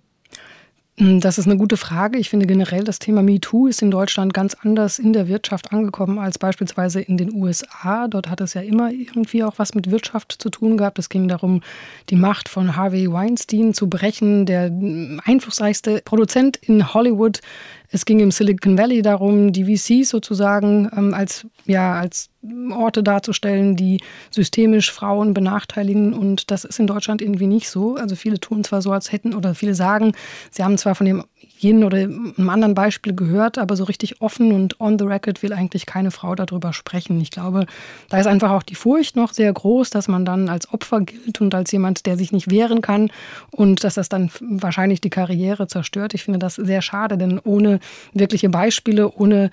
Hm, 0.98 1.22
das 1.22 1.38
ist 1.38 1.46
eine 1.46 1.58
gute 1.58 1.78
Frage. 1.78 2.18
Ich 2.18 2.30
finde 2.30 2.46
generell, 2.46 2.84
das 2.84 3.00
Thema 3.00 3.22
MeToo 3.22 3.68
ist 3.68 3.82
in 3.82 3.92
Deutschland 3.92 4.34
ganz 4.34 4.56
anders 4.62 5.00
in 5.00 5.14
der 5.14 5.28
Wirtschaft 5.28 5.72
angekommen 5.72 6.20
als 6.20 6.38
beispielsweise 6.38 7.00
in 7.02 7.18
den 7.18 7.34
USA. 7.34 8.08
Dort 8.08 8.30
hat 8.30 8.42
es 8.42 8.54
ja 8.54 8.62
immer 8.62 8.92
irgendwie 8.92 9.44
auch 9.44 9.54
was 9.58 9.74
mit 9.74 9.90
Wirtschaft 9.90 10.36
zu 10.38 10.50
tun 10.50 10.78
gehabt. 10.78 11.00
Es 11.00 11.08
ging 11.08 11.28
darum, 11.30 11.62
die 12.10 12.18
Macht 12.18 12.50
von 12.50 12.76
Harvey 12.76 13.12
Weinstein 13.12 13.74
zu 13.74 13.90
brechen, 13.90 14.46
der 14.46 14.66
einflussreichste 15.24 16.02
Produzent 16.04 16.58
in 16.58 16.94
Hollywood. 16.94 17.40
Es 17.92 18.06
ging 18.06 18.22
im 18.22 18.32
Silicon 18.32 18.78
Valley 18.78 19.02
darum, 19.02 19.52
die 19.52 19.66
VCs 19.66 20.10
sozusagen 20.10 20.90
ähm, 20.96 21.14
als, 21.14 21.46
ja, 21.66 21.96
als 21.96 22.30
Orte 22.72 23.04
darzustellen, 23.04 23.76
die 23.76 24.02
systemisch 24.30 24.92
Frauen 24.92 25.34
benachteiligen. 25.34 26.14
Und 26.14 26.52
das 26.52 26.64
ist 26.64 26.80
in 26.80 26.88
Deutschland 26.88 27.22
irgendwie 27.22 27.48
nicht 27.48 27.70
so. 27.70 27.96
Also 27.96 28.16
viele 28.16 28.40
tun 28.40 28.64
zwar 28.64 28.82
so, 28.82 28.92
als 28.92 29.12
hätten, 29.12 29.34
oder 29.34 29.56
viele 29.56 29.76
sagen, 29.76 30.14
sie 30.52 30.64
haben 30.64 30.78
zwar 30.78 30.96
von 30.96 31.06
dem 31.06 31.24
jeden 31.62 31.84
oder 31.84 31.98
einem 31.98 32.50
anderen 32.50 32.74
Beispiel 32.74 33.16
gehört, 33.16 33.60
aber 33.60 33.76
so 33.76 33.84
richtig 33.84 34.20
offen 34.20 34.52
und 34.52 34.80
on 34.82 34.98
the 34.98 35.06
record 35.06 35.44
will 35.44 35.54
eigentlich 35.54 35.86
keine 35.86 36.10
Frau 36.10 36.34
darüber 36.34 36.74
sprechen. 36.74 37.22
Ich 37.22 37.30
glaube, 37.30 37.68
da 38.10 38.18
ist 38.18 38.26
einfach 38.26 38.50
auch 38.50 38.64
die 38.64 38.76
Furcht 38.76 39.16
noch 39.16 39.32
sehr 39.32 39.54
groß, 39.54 39.92
dass 39.92 40.08
man 40.08 40.26
dann 40.26 40.50
als 40.50 40.74
Opfer 40.74 41.02
gilt 41.02 41.40
und 41.40 41.54
als 41.54 41.72
jemand, 41.72 42.08
der 42.08 42.18
sich 42.18 42.32
nicht 42.32 42.50
wehren 42.50 42.82
kann 42.82 43.12
und 43.52 43.84
dass 43.84 43.94
das 43.94 44.10
dann 44.10 44.32
wahrscheinlich 44.40 45.02
die 45.02 45.12
Karriere 45.12 45.68
zerstört. 45.68 46.16
Ich 46.16 46.24
finde 46.24 46.40
das 46.40 46.56
sehr 46.56 46.82
schade, 46.82 47.18
denn 47.18 47.40
ohne 47.40 47.80
wirkliche 48.14 48.50
Beispiele, 48.50 49.12
ohne 49.12 49.52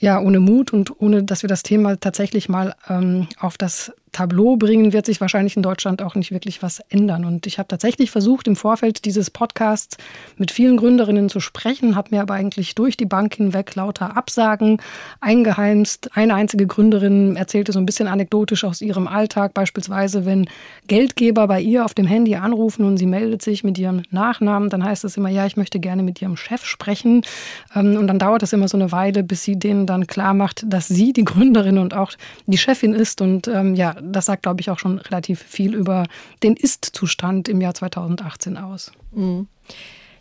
ja, 0.00 0.20
ohne 0.20 0.38
Mut 0.38 0.72
und 0.72 1.00
ohne, 1.00 1.24
dass 1.24 1.42
wir 1.42 1.48
das 1.48 1.64
Thema 1.64 1.98
tatsächlich 1.98 2.48
mal 2.48 2.76
ähm, 2.88 3.26
auf 3.40 3.58
das 3.58 3.92
Tableau 4.18 4.56
bringen, 4.56 4.92
wird 4.92 5.06
sich 5.06 5.20
wahrscheinlich 5.20 5.56
in 5.56 5.62
Deutschland 5.62 6.02
auch 6.02 6.16
nicht 6.16 6.32
wirklich 6.32 6.60
was 6.60 6.80
ändern. 6.88 7.24
Und 7.24 7.46
ich 7.46 7.60
habe 7.60 7.68
tatsächlich 7.68 8.10
versucht, 8.10 8.48
im 8.48 8.56
Vorfeld 8.56 9.04
dieses 9.04 9.30
Podcasts 9.30 9.96
mit 10.36 10.50
vielen 10.50 10.76
Gründerinnen 10.76 11.28
zu 11.28 11.38
sprechen, 11.38 11.94
habe 11.94 12.08
mir 12.10 12.22
aber 12.22 12.34
eigentlich 12.34 12.74
durch 12.74 12.96
die 12.96 13.06
Bank 13.06 13.36
hinweg 13.36 13.76
lauter 13.76 14.16
Absagen 14.16 14.82
eingeheimst. 15.20 16.16
Eine 16.16 16.34
einzige 16.34 16.66
Gründerin 16.66 17.36
erzählte 17.36 17.70
so 17.70 17.78
ein 17.78 17.86
bisschen 17.86 18.08
anekdotisch 18.08 18.64
aus 18.64 18.80
ihrem 18.80 19.06
Alltag, 19.06 19.54
beispielsweise, 19.54 20.26
wenn 20.26 20.48
Geldgeber 20.88 21.46
bei 21.46 21.60
ihr 21.60 21.84
auf 21.84 21.94
dem 21.94 22.08
Handy 22.08 22.34
anrufen 22.34 22.84
und 22.84 22.96
sie 22.96 23.06
meldet 23.06 23.42
sich 23.42 23.62
mit 23.62 23.78
ihrem 23.78 24.02
Nachnamen, 24.10 24.68
dann 24.68 24.82
heißt 24.82 25.04
es 25.04 25.16
immer, 25.16 25.28
ja, 25.28 25.46
ich 25.46 25.56
möchte 25.56 25.78
gerne 25.78 26.02
mit 26.02 26.20
ihrem 26.20 26.36
Chef 26.36 26.64
sprechen. 26.64 27.22
Ähm, 27.72 27.96
und 27.96 28.08
dann 28.08 28.18
dauert 28.18 28.42
es 28.42 28.52
immer 28.52 28.66
so 28.66 28.76
eine 28.76 28.90
Weile, 28.90 29.22
bis 29.22 29.44
sie 29.44 29.56
denen 29.56 29.86
dann 29.86 30.08
klar 30.08 30.34
macht, 30.34 30.64
dass 30.66 30.88
sie 30.88 31.12
die 31.12 31.24
Gründerin 31.24 31.78
und 31.78 31.94
auch 31.94 32.10
die 32.46 32.58
Chefin 32.58 32.94
ist. 32.94 33.20
Und 33.20 33.46
ähm, 33.46 33.76
ja, 33.76 33.94
das 34.12 34.26
sagt, 34.26 34.42
glaube 34.42 34.60
ich, 34.60 34.70
auch 34.70 34.78
schon 34.78 34.98
relativ 34.98 35.42
viel 35.42 35.74
über 35.74 36.04
den 36.42 36.56
Ist-Zustand 36.56 37.48
im 37.48 37.60
Jahr 37.60 37.74
2018 37.74 38.56
aus. 38.56 38.92
Mhm. 39.12 39.48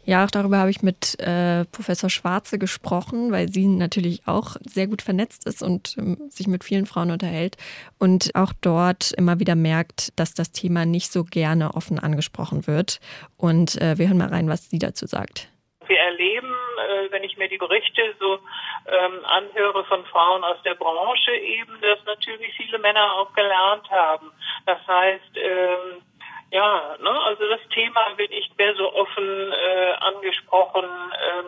Ja, 0.08 0.24
auch 0.24 0.32
darüber 0.32 0.60
habe 0.60 0.70
ich 0.70 0.82
mit 0.82 1.20
äh, 1.20 1.66
Professor 1.66 2.10
Schwarze 2.10 2.58
gesprochen, 2.58 3.34
weil 3.34 3.50
sie 3.50 3.68
natürlich 3.68 4.22
auch 4.26 4.56
sehr 4.62 4.88
gut 4.88 5.02
vernetzt 5.02 5.46
ist 5.46 5.62
und 5.62 5.98
ähm, 5.98 6.18
sich 6.30 6.48
mit 6.48 6.64
vielen 6.64 6.86
Frauen 6.86 7.12
unterhält 7.12 7.58
und 8.00 8.34
auch 8.34 8.54
dort 8.62 9.12
immer 9.18 9.42
wieder 9.42 9.56
merkt, 9.56 10.18
dass 10.18 10.34
das 10.34 10.54
Thema 10.54 10.86
nicht 10.86 11.12
so 11.12 11.26
gerne 11.26 11.74
offen 11.74 12.00
angesprochen 12.00 12.68
wird. 12.68 13.02
Und 13.36 13.82
äh, 13.82 13.98
wir 13.98 14.08
hören 14.08 14.18
mal 14.18 14.30
rein, 14.30 14.48
was 14.48 14.70
sie 14.70 14.80
dazu 14.80 15.08
sagt. 15.08 15.50
Wir 15.88 16.00
erleben, 16.00 16.48
äh, 16.48 17.12
wenn 17.12 17.24
mir 17.38 17.48
die 17.48 17.58
Berichte 17.58 18.16
so 18.20 18.40
ähm, 18.88 19.26
anhöre 19.26 19.84
von 19.86 20.06
Frauen 20.06 20.44
aus 20.44 20.62
der 20.64 20.76
Branche, 20.76 21.32
eben, 21.32 21.80
dass 21.82 22.04
natürlich 22.06 22.54
viele 22.56 22.80
Männer 22.80 23.14
auch 23.14 23.34
gelernt 23.34 23.90
haben. 23.90 24.32
Das 24.66 24.80
heißt, 24.88 25.38
ähm, 25.38 26.02
ja, 26.50 26.96
ne, 27.00 27.10
also 27.10 27.48
das 27.50 27.60
Thema 27.74 28.18
wird 28.18 28.30
nicht 28.30 28.58
mehr 28.58 28.74
so 28.76 28.94
offen 28.94 29.52
äh, 29.52 29.92
angesprochen. 30.00 30.86
Ähm, 30.86 31.46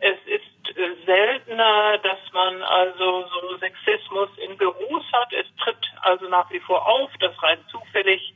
es 0.00 0.16
ist 0.26 0.76
äh, 0.76 1.04
seltener, 1.04 1.98
dass 1.98 2.18
man 2.32 2.62
also 2.62 3.26
so 3.28 3.56
Sexismus 3.58 4.30
in 4.38 4.56
Büros 4.56 5.04
hat. 5.12 5.32
Es 5.32 5.46
tritt 5.62 5.92
also 6.02 6.28
nach 6.28 6.50
wie 6.50 6.60
vor 6.60 6.86
auf, 6.86 7.10
dass 7.20 7.42
rein 7.42 7.58
zufällig 7.70 8.32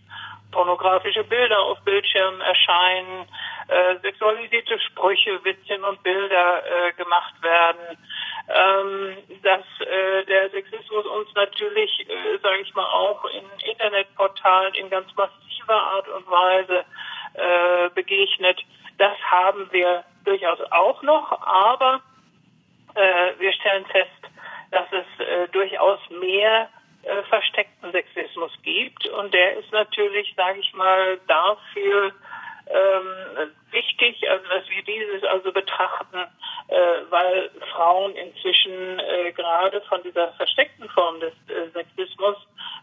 pornografische 0.52 1.24
Bilder 1.24 1.58
auf 1.58 1.80
Bildschirmen 1.80 2.40
erscheinen, 2.40 3.26
äh, 3.68 3.96
sexualisierte 4.02 4.78
Sprüche, 4.80 5.44
Witzchen 5.44 5.82
und 5.82 6.02
Bilder 6.02 6.62
äh, 6.64 6.92
gemacht 6.92 7.34
werden, 7.42 7.98
ähm, 8.48 9.16
dass 9.42 9.64
äh, 9.80 10.24
der 10.26 10.50
Sexismus 10.50 11.06
uns 11.06 11.34
natürlich, 11.34 12.08
äh, 12.08 12.38
sage 12.42 12.60
ich 12.60 12.74
mal, 12.74 12.86
auch 12.86 13.24
in 13.24 13.44
Internetportalen 13.70 14.74
in 14.74 14.90
ganz 14.90 15.08
massiver 15.16 15.74
Art 15.74 16.08
und 16.08 16.30
Weise 16.30 16.84
äh, 17.34 17.88
begegnet. 17.94 18.60
Das 18.98 19.16
haben 19.30 19.68
wir 19.72 20.04
durchaus 20.24 20.60
auch 20.70 21.02
noch, 21.02 21.40
aber 21.42 22.00
äh, 22.94 23.32
wir 23.38 23.52
stellen 23.52 23.86
fest, 23.86 24.10
dass 24.70 24.86
es 24.92 25.26
äh, 25.26 25.48
durchaus 25.48 25.98
mehr 26.10 26.68
äh, 27.02 27.22
versteckten 27.24 27.92
Sexismus 27.92 28.52
gibt 28.62 29.06
und 29.08 29.32
der 29.34 29.58
ist 29.58 29.72
natürlich, 29.72 30.32
sage 30.36 30.60
ich 30.60 30.72
mal, 30.74 31.18
dafür 31.26 32.12
ähm, 32.66 33.50
wichtig, 33.70 34.28
also 34.28 34.44
dass 34.48 34.68
wir 34.68 34.82
dieses 34.82 35.24
also 35.24 35.52
betrachten, 35.52 36.18
äh, 36.68 36.74
weil 37.10 37.50
Frauen 37.72 38.14
inzwischen 38.14 38.98
äh, 39.00 39.32
gerade 39.32 39.80
von 39.82 40.02
dieser 40.02 40.32
versteckten 40.34 40.88
Form 40.90 41.20
des 41.20 41.32
äh, 41.48 41.70
Sexismus 41.72 42.36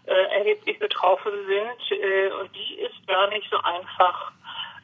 äh, 0.05 0.11
erheblich 0.37 0.77
betroffen 0.79 1.33
sind 1.47 1.99
äh, 1.99 2.29
und 2.41 2.53
die 2.55 2.75
ist 2.75 3.07
gar 3.07 3.27
nicht 3.29 3.49
so 3.49 3.57
einfach 3.61 4.31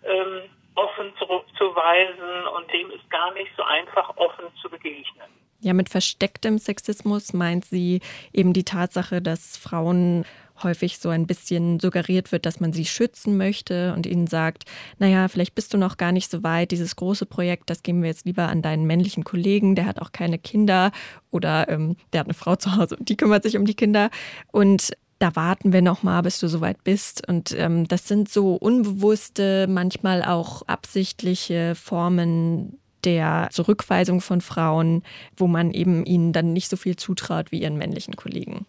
ähm, 0.06 0.50
offen 0.76 1.14
zurückzuweisen 1.18 2.48
und 2.56 2.72
dem 2.72 2.92
ist 2.92 3.10
gar 3.10 3.32
nicht 3.34 3.52
so 3.58 3.64
einfach 3.64 4.16
offen 4.18 4.46
zu 4.62 4.70
begegnen. 4.70 5.45
Ja, 5.62 5.74
mit 5.74 5.90
verstecktem 5.90 6.60
Sexismus 6.60 7.34
meint 7.34 7.66
sie 7.66 8.02
eben 8.34 8.54
die 8.54 8.66
Tatsache, 8.66 9.22
dass 9.22 9.58
Frauen 9.58 10.26
häufig 10.64 11.00
so 11.00 11.10
ein 11.10 11.28
bisschen 11.28 11.80
suggeriert 11.80 12.32
wird, 12.32 12.46
dass 12.46 12.60
man 12.60 12.72
sie 12.72 12.86
schützen 12.86 13.38
möchte 13.38 13.94
und 13.94 14.06
ihnen 14.06 14.28
sagt, 14.28 14.64
naja, 15.00 15.28
vielleicht 15.28 15.56
bist 15.56 15.74
du 15.74 15.78
noch 15.78 15.98
gar 15.98 16.12
nicht 16.12 16.32
so 16.32 16.44
weit, 16.44 16.72
dieses 16.72 16.96
große 16.96 17.26
Projekt, 17.26 17.70
das 17.70 17.84
geben 17.84 18.02
wir 18.02 18.10
jetzt 18.10 18.26
lieber 18.26 18.48
an 18.48 18.62
deinen 18.62 18.86
männlichen 18.86 19.24
Kollegen, 19.24 19.76
der 19.76 19.86
hat 19.86 20.00
auch 20.00 20.12
keine 20.12 20.40
Kinder 20.40 20.92
oder 21.32 21.70
ähm, 21.70 21.98
der 22.14 22.22
hat 22.22 22.28
eine 22.28 22.34
Frau 22.34 22.56
zu 22.56 22.76
Hause 22.76 22.96
und 22.96 23.10
die 23.10 23.18
kümmert 23.18 23.44
sich 23.44 23.58
um 23.58 23.66
die 23.66 23.76
Kinder. 23.76 24.10
Und 24.52 24.92
da 25.20 25.36
warten 25.36 25.72
wir 25.72 25.82
noch 25.82 26.04
mal, 26.04 26.22
bis 26.22 26.40
du 26.40 26.48
soweit 26.48 26.84
bist. 26.84 27.28
Und 27.28 27.54
ähm, 27.58 27.88
das 27.88 28.08
sind 28.08 28.30
so 28.30 28.56
unbewusste, 28.56 29.66
manchmal 29.68 30.24
auch 30.24 30.64
absichtliche 30.64 31.74
Formen 31.76 32.78
der 33.06 33.50
Zurückweisung 33.52 34.22
von 34.22 34.42
Frauen, 34.42 35.04
wo 35.38 35.48
man 35.48 35.72
eben 35.72 36.06
ihnen 36.06 36.34
dann 36.34 36.54
nicht 36.54 36.70
so 36.70 36.78
viel 36.78 36.96
zutraut 36.96 37.52
wie 37.52 37.62
ihren 37.62 37.78
männlichen 37.78 38.16
Kollegen. 38.16 38.66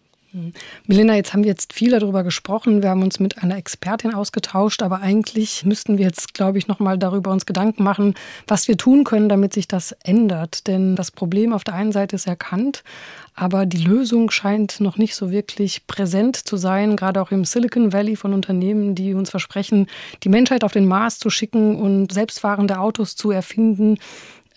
Melina, 0.85 1.15
jetzt 1.15 1.33
haben 1.33 1.43
wir 1.43 1.49
jetzt 1.49 1.73
viel 1.73 1.91
darüber 1.91 2.23
gesprochen. 2.23 2.81
Wir 2.81 2.89
haben 2.89 3.03
uns 3.03 3.19
mit 3.19 3.41
einer 3.43 3.57
Expertin 3.57 4.13
ausgetauscht, 4.13 4.81
aber 4.81 5.01
eigentlich 5.01 5.65
müssten 5.65 5.97
wir 5.97 6.05
jetzt, 6.05 6.33
glaube 6.33 6.57
ich, 6.57 6.67
noch 6.67 6.79
mal 6.79 6.97
darüber 6.97 7.31
uns 7.31 7.45
Gedanken 7.45 7.83
machen, 7.83 8.15
was 8.47 8.67
wir 8.67 8.77
tun 8.77 9.03
können, 9.03 9.29
damit 9.29 9.53
sich 9.53 9.67
das 9.67 9.93
ändert. 10.03 10.67
Denn 10.67 10.95
das 10.95 11.11
Problem 11.11 11.53
auf 11.53 11.63
der 11.63 11.73
einen 11.73 11.91
Seite 11.91 12.15
ist 12.15 12.27
erkannt, 12.27 12.83
aber 13.35 13.65
die 13.65 13.83
Lösung 13.83 14.31
scheint 14.31 14.79
noch 14.79 14.97
nicht 14.97 15.15
so 15.15 15.31
wirklich 15.31 15.85
präsent 15.87 16.35
zu 16.35 16.57
sein, 16.57 16.95
gerade 16.95 17.21
auch 17.21 17.31
im 17.31 17.45
Silicon 17.45 17.93
Valley 17.93 18.15
von 18.15 18.33
Unternehmen, 18.33 18.95
die 18.95 19.13
uns 19.13 19.29
versprechen, 19.29 19.87
die 20.23 20.29
Menschheit 20.29 20.63
auf 20.63 20.73
den 20.73 20.85
Mars 20.85 21.19
zu 21.19 21.29
schicken 21.29 21.75
und 21.75 22.11
selbstfahrende 22.11 22.79
Autos 22.79 23.15
zu 23.15 23.31
erfinden 23.31 23.97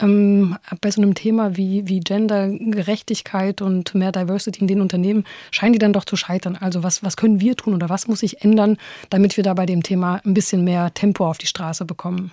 ähm, 0.01 0.57
bei 0.81 0.91
so 0.91 1.01
einem 1.01 1.15
Thema 1.15 1.57
wie, 1.57 1.87
wie 1.87 2.01
Gendergerechtigkeit 2.01 3.63
und 3.63 3.95
mehr 3.95 4.13
Diversity 4.13 4.61
in 4.61 4.67
den 4.67 4.81
Unternehmen 4.81 5.25
scheinen 5.51 5.73
die 5.73 5.79
dann 5.79 5.93
doch 5.93 6.05
zu 6.05 6.17
scheitern. 6.17 6.57
Also 6.57 6.83
was, 6.83 7.03
was 7.03 7.17
können 7.17 7.41
wir 7.41 7.57
tun 7.57 7.75
oder 7.75 7.89
was 7.89 8.09
muss 8.09 8.21
sich 8.21 8.43
ändern, 8.43 8.77
damit 9.11 9.37
wir 9.37 9.45
da 9.45 9.55
bei 9.55 9.67
dem 9.67 9.83
Thema 9.83 10.21
ein 10.25 10.35
bisschen 10.35 10.65
mehr 10.65 10.93
Tempo 10.95 11.27
auf 11.27 11.39
die 11.39 11.47
Straße 11.47 11.85
bekommen? 11.85 12.33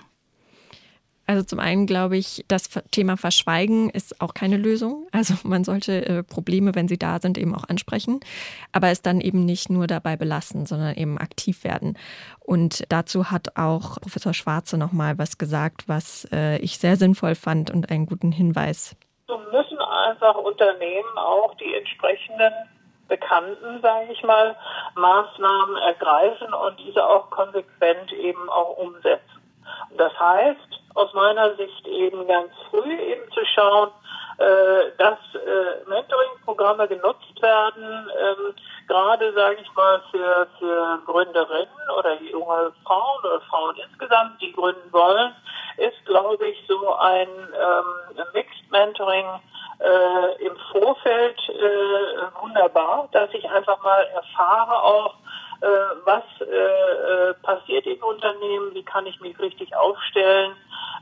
Also 1.28 1.42
zum 1.42 1.60
einen 1.60 1.86
glaube 1.86 2.16
ich, 2.16 2.42
das 2.48 2.70
Thema 2.90 3.18
Verschweigen 3.18 3.90
ist 3.90 4.22
auch 4.22 4.32
keine 4.32 4.56
Lösung. 4.56 5.06
Also 5.12 5.34
man 5.44 5.62
sollte 5.62 6.06
äh, 6.06 6.22
Probleme, 6.22 6.74
wenn 6.74 6.88
sie 6.88 6.98
da 6.98 7.20
sind, 7.20 7.36
eben 7.36 7.54
auch 7.54 7.68
ansprechen, 7.68 8.20
aber 8.72 8.88
es 8.88 9.02
dann 9.02 9.20
eben 9.20 9.44
nicht 9.44 9.68
nur 9.68 9.86
dabei 9.86 10.16
belassen, 10.16 10.64
sondern 10.64 10.96
eben 10.96 11.18
aktiv 11.18 11.64
werden. 11.64 11.98
Und 12.40 12.90
dazu 12.90 13.30
hat 13.30 13.58
auch 13.58 14.00
Professor 14.00 14.32
Schwarze 14.32 14.78
nochmal 14.78 15.18
was 15.18 15.36
gesagt, 15.36 15.86
was 15.86 16.26
äh, 16.32 16.56
ich 16.60 16.78
sehr 16.78 16.96
sinnvoll 16.96 17.34
fand 17.34 17.70
und 17.70 17.90
einen 17.90 18.06
guten 18.06 18.32
Hinweis. 18.32 18.96
So 19.26 19.36
müssen 19.52 19.78
einfach 19.78 20.34
Unternehmen 20.36 21.18
auch 21.18 21.54
die 21.56 21.74
entsprechenden 21.74 22.52
bekannten, 23.06 23.82
sage 23.82 24.12
ich 24.12 24.22
mal, 24.22 24.56
Maßnahmen 24.94 25.76
ergreifen 25.76 26.54
und 26.54 26.78
diese 26.80 27.04
auch 27.04 27.28
konsequent 27.28 28.12
eben 28.12 28.48
auch 28.48 28.78
umsetzen. 28.78 29.37
Das 29.96 30.12
heißt, 30.18 30.80
aus 30.94 31.12
meiner 31.14 31.54
Sicht 31.56 31.86
eben 31.86 32.26
ganz 32.26 32.50
früh 32.70 32.92
eben 32.92 33.30
zu 33.32 33.44
schauen, 33.54 33.90
äh, 34.38 34.92
dass 34.98 35.18
äh, 35.34 35.88
Mentoring-Programme 35.88 36.86
genutzt 36.88 37.42
werden, 37.42 38.08
ähm, 38.20 38.54
gerade 38.86 39.32
sage 39.32 39.58
ich 39.60 39.74
mal 39.74 40.00
für, 40.10 40.46
für 40.58 40.98
Gründerinnen 41.06 41.90
oder 41.98 42.20
junge 42.22 42.72
Frauen 42.84 43.24
oder 43.24 43.40
Frauen 43.42 43.76
insgesamt, 43.76 44.40
die 44.40 44.52
gründen 44.52 44.92
wollen, 44.92 45.34
ist 45.76 46.04
glaube 46.06 46.46
ich 46.46 46.64
so 46.68 46.94
ein 46.94 47.28
ähm, 47.28 48.24
Mixed 48.32 48.70
Mentoring 48.70 49.26
äh, 49.80 50.44
im 50.44 50.56
Vorfeld 50.72 51.38
äh, 51.48 52.42
wunderbar, 52.42 53.08
dass 53.12 53.32
ich 53.32 53.48
einfach 53.48 53.82
mal 53.82 54.02
erfahre 54.14 54.82
auch, 54.82 55.14
äh, 55.60 55.66
was 56.04 56.22
äh, 56.40 56.44
äh, 56.44 57.34
passiert 57.42 57.86
im 57.86 58.02
Unternehmen, 58.02 58.74
wie 58.74 58.84
kann 58.84 59.06
ich 59.06 59.20
mich 59.20 59.38
richtig 59.38 59.74
aufstellen, 59.76 60.52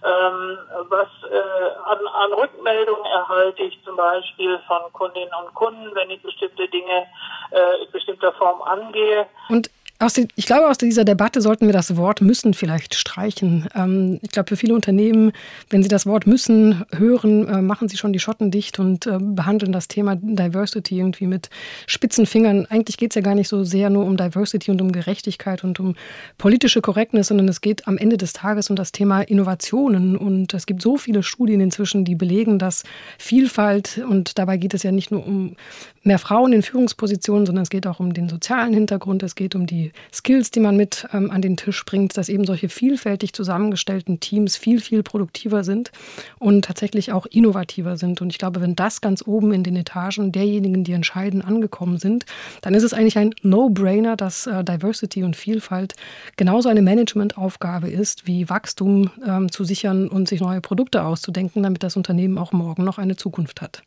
ähm, 0.05 0.59
was 0.89 1.09
äh, 1.31 1.69
an, 1.85 1.99
an 2.07 2.33
Rückmeldungen 2.33 3.05
erhalte 3.07 3.63
ich 3.63 3.79
zum 3.85 3.97
Beispiel 3.97 4.59
von 4.67 4.93
Kundinnen 4.93 5.33
und 5.45 5.55
Kunden, 5.55 5.95
wenn 5.95 6.11
ich 6.11 6.23
bestimmte 6.23 6.69
Dinge 6.69 7.07
äh, 7.51 7.85
in 7.85 7.91
bestimmter 7.91 8.33
Form 8.33 8.63
angehe. 8.63 9.27
Und 9.49 9.71
die, 9.99 10.29
ich 10.37 10.45
glaube, 10.45 10.69
aus 10.69 10.77
dieser 10.77 11.05
Debatte 11.05 11.41
sollten 11.41 11.67
wir 11.67 11.73
das 11.73 11.97
Wort 11.97 12.21
müssen 12.21 12.53
vielleicht 12.53 12.95
streichen. 12.95 13.67
Ähm, 13.75 14.19
ich 14.23 14.31
glaube, 14.31 14.49
für 14.49 14.57
viele 14.57 14.75
Unternehmen, 14.75 15.33
wenn 15.71 15.83
sie 15.83 15.89
das 15.89 16.05
Wort 16.05 16.27
müssen 16.27 16.85
hören, 16.93 17.49
äh, 17.49 17.63
machen 17.63 17.89
sie 17.89 17.97
schon 17.97 18.13
die 18.13 18.19
Schotten 18.19 18.51
dicht 18.51 18.79
und 18.79 19.07
äh, 19.07 19.19
behandeln 19.19 19.73
das 19.73 19.89
Thema 19.89 20.17
Diversity 20.17 20.99
irgendwie 20.99 21.27
mit 21.27 21.49
spitzen 21.87 22.27
Fingern. 22.27 22.67
Eigentlich 22.67 22.99
geht 22.99 23.13
es 23.13 23.15
ja 23.15 23.23
gar 23.23 23.35
nicht 23.35 23.49
so 23.49 23.65
sehr 23.65 23.89
nur 23.89 24.05
um 24.05 24.19
Diversity 24.19 24.71
und 24.71 24.83
um 24.83 24.93
Gerechtigkeit 24.93 25.65
und 25.65 25.81
um 25.81 25.95
politische 26.37 26.83
Korrektness, 26.83 27.29
sondern 27.29 27.49
es 27.49 27.63
geht 27.63 27.89
am 27.89 27.97
Ende 27.97 28.19
des 28.19 28.35
Tages 28.35 28.69
um 28.69 28.77
das 28.77 28.93
Thema 28.93 29.23
Innovationen. 29.23 30.17
Und 30.17 30.53
es 30.53 30.67
gibt 30.67 30.83
so 30.83 30.99
viele 30.99 31.23
Studien 31.23 31.61
inzwischen, 31.61 32.05
die 32.05 32.17
belegen, 32.17 32.59
dass 32.59 32.83
Vielfalt, 33.19 34.03
und 34.07 34.39
dabei 34.39 34.59
geht 34.59 34.75
es 34.75 34.83
ja 34.83 34.93
nicht 34.93 35.11
nur 35.11 35.27
um 35.27 35.57
mehr 36.03 36.19
Frauen 36.19 36.53
in 36.53 36.63
Führungspositionen, 36.63 37.47
sondern 37.47 37.63
es 37.63 37.71
geht 37.71 37.87
auch 37.87 37.99
um 37.99 38.15
den 38.15 38.29
sozialen 38.29 38.73
Hintergrund, 38.73 39.23
es 39.23 39.35
geht 39.35 39.55
um 39.55 39.67
die 39.67 39.86
Skills, 40.13 40.51
die 40.51 40.61
man 40.61 40.77
mit 40.77 41.07
ähm, 41.13 41.31
an 41.31 41.43
den 41.43 41.57
Tisch 41.57 41.85
bringt, 41.85 42.17
dass 42.17 42.29
eben 42.29 42.45
solche 42.45 42.69
vielfältig 42.69 43.33
zusammengestellten 43.33 44.21
Teams 44.21 44.57
viel, 44.57 44.81
viel 44.81 45.03
produktiver 45.03 45.65
sind 45.65 45.93
und 46.39 46.65
tatsächlich 46.65 47.13
auch 47.13 47.27
innovativer 47.27 47.97
sind. 47.97 48.21
Und 48.21 48.31
ich 48.31 48.39
glaube, 48.39 48.61
wenn 48.61 48.77
das 48.77 49.01
ganz 49.01 49.27
oben 49.27 49.53
in 49.53 49.63
den 49.63 49.77
Etagen 49.77 50.33
derjenigen, 50.33 50.85
die 50.85 50.93
entscheiden, 50.93 51.43
angekommen 51.43 51.99
sind, 51.99 52.27
dann 52.63 52.75
ist 52.75 52.83
es 52.83 52.93
eigentlich 52.93 53.19
ein 53.19 53.35
No-Brainer, 53.43 54.17
dass 54.17 54.47
äh, 54.47 54.65
Diversity 54.65 55.23
und 55.23 55.37
Vielfalt 55.37 55.95
genauso 56.37 56.69
eine 56.69 56.83
Managementaufgabe 56.83 57.89
ist, 57.91 58.27
wie 58.27 58.49
Wachstum 58.49 59.11
ähm, 59.27 59.51
zu 59.51 59.65
sichern 59.65 60.09
und 60.09 60.29
sich 60.29 60.41
neue 60.41 60.61
Produkte 60.61 61.05
auszudenken, 61.05 61.63
damit 61.63 61.83
das 61.83 61.97
Unternehmen 61.97 62.39
auch 62.39 62.53
morgen 62.53 62.85
noch 62.85 62.99
eine 62.99 63.17
Zukunft 63.17 63.61
hat. 63.61 63.83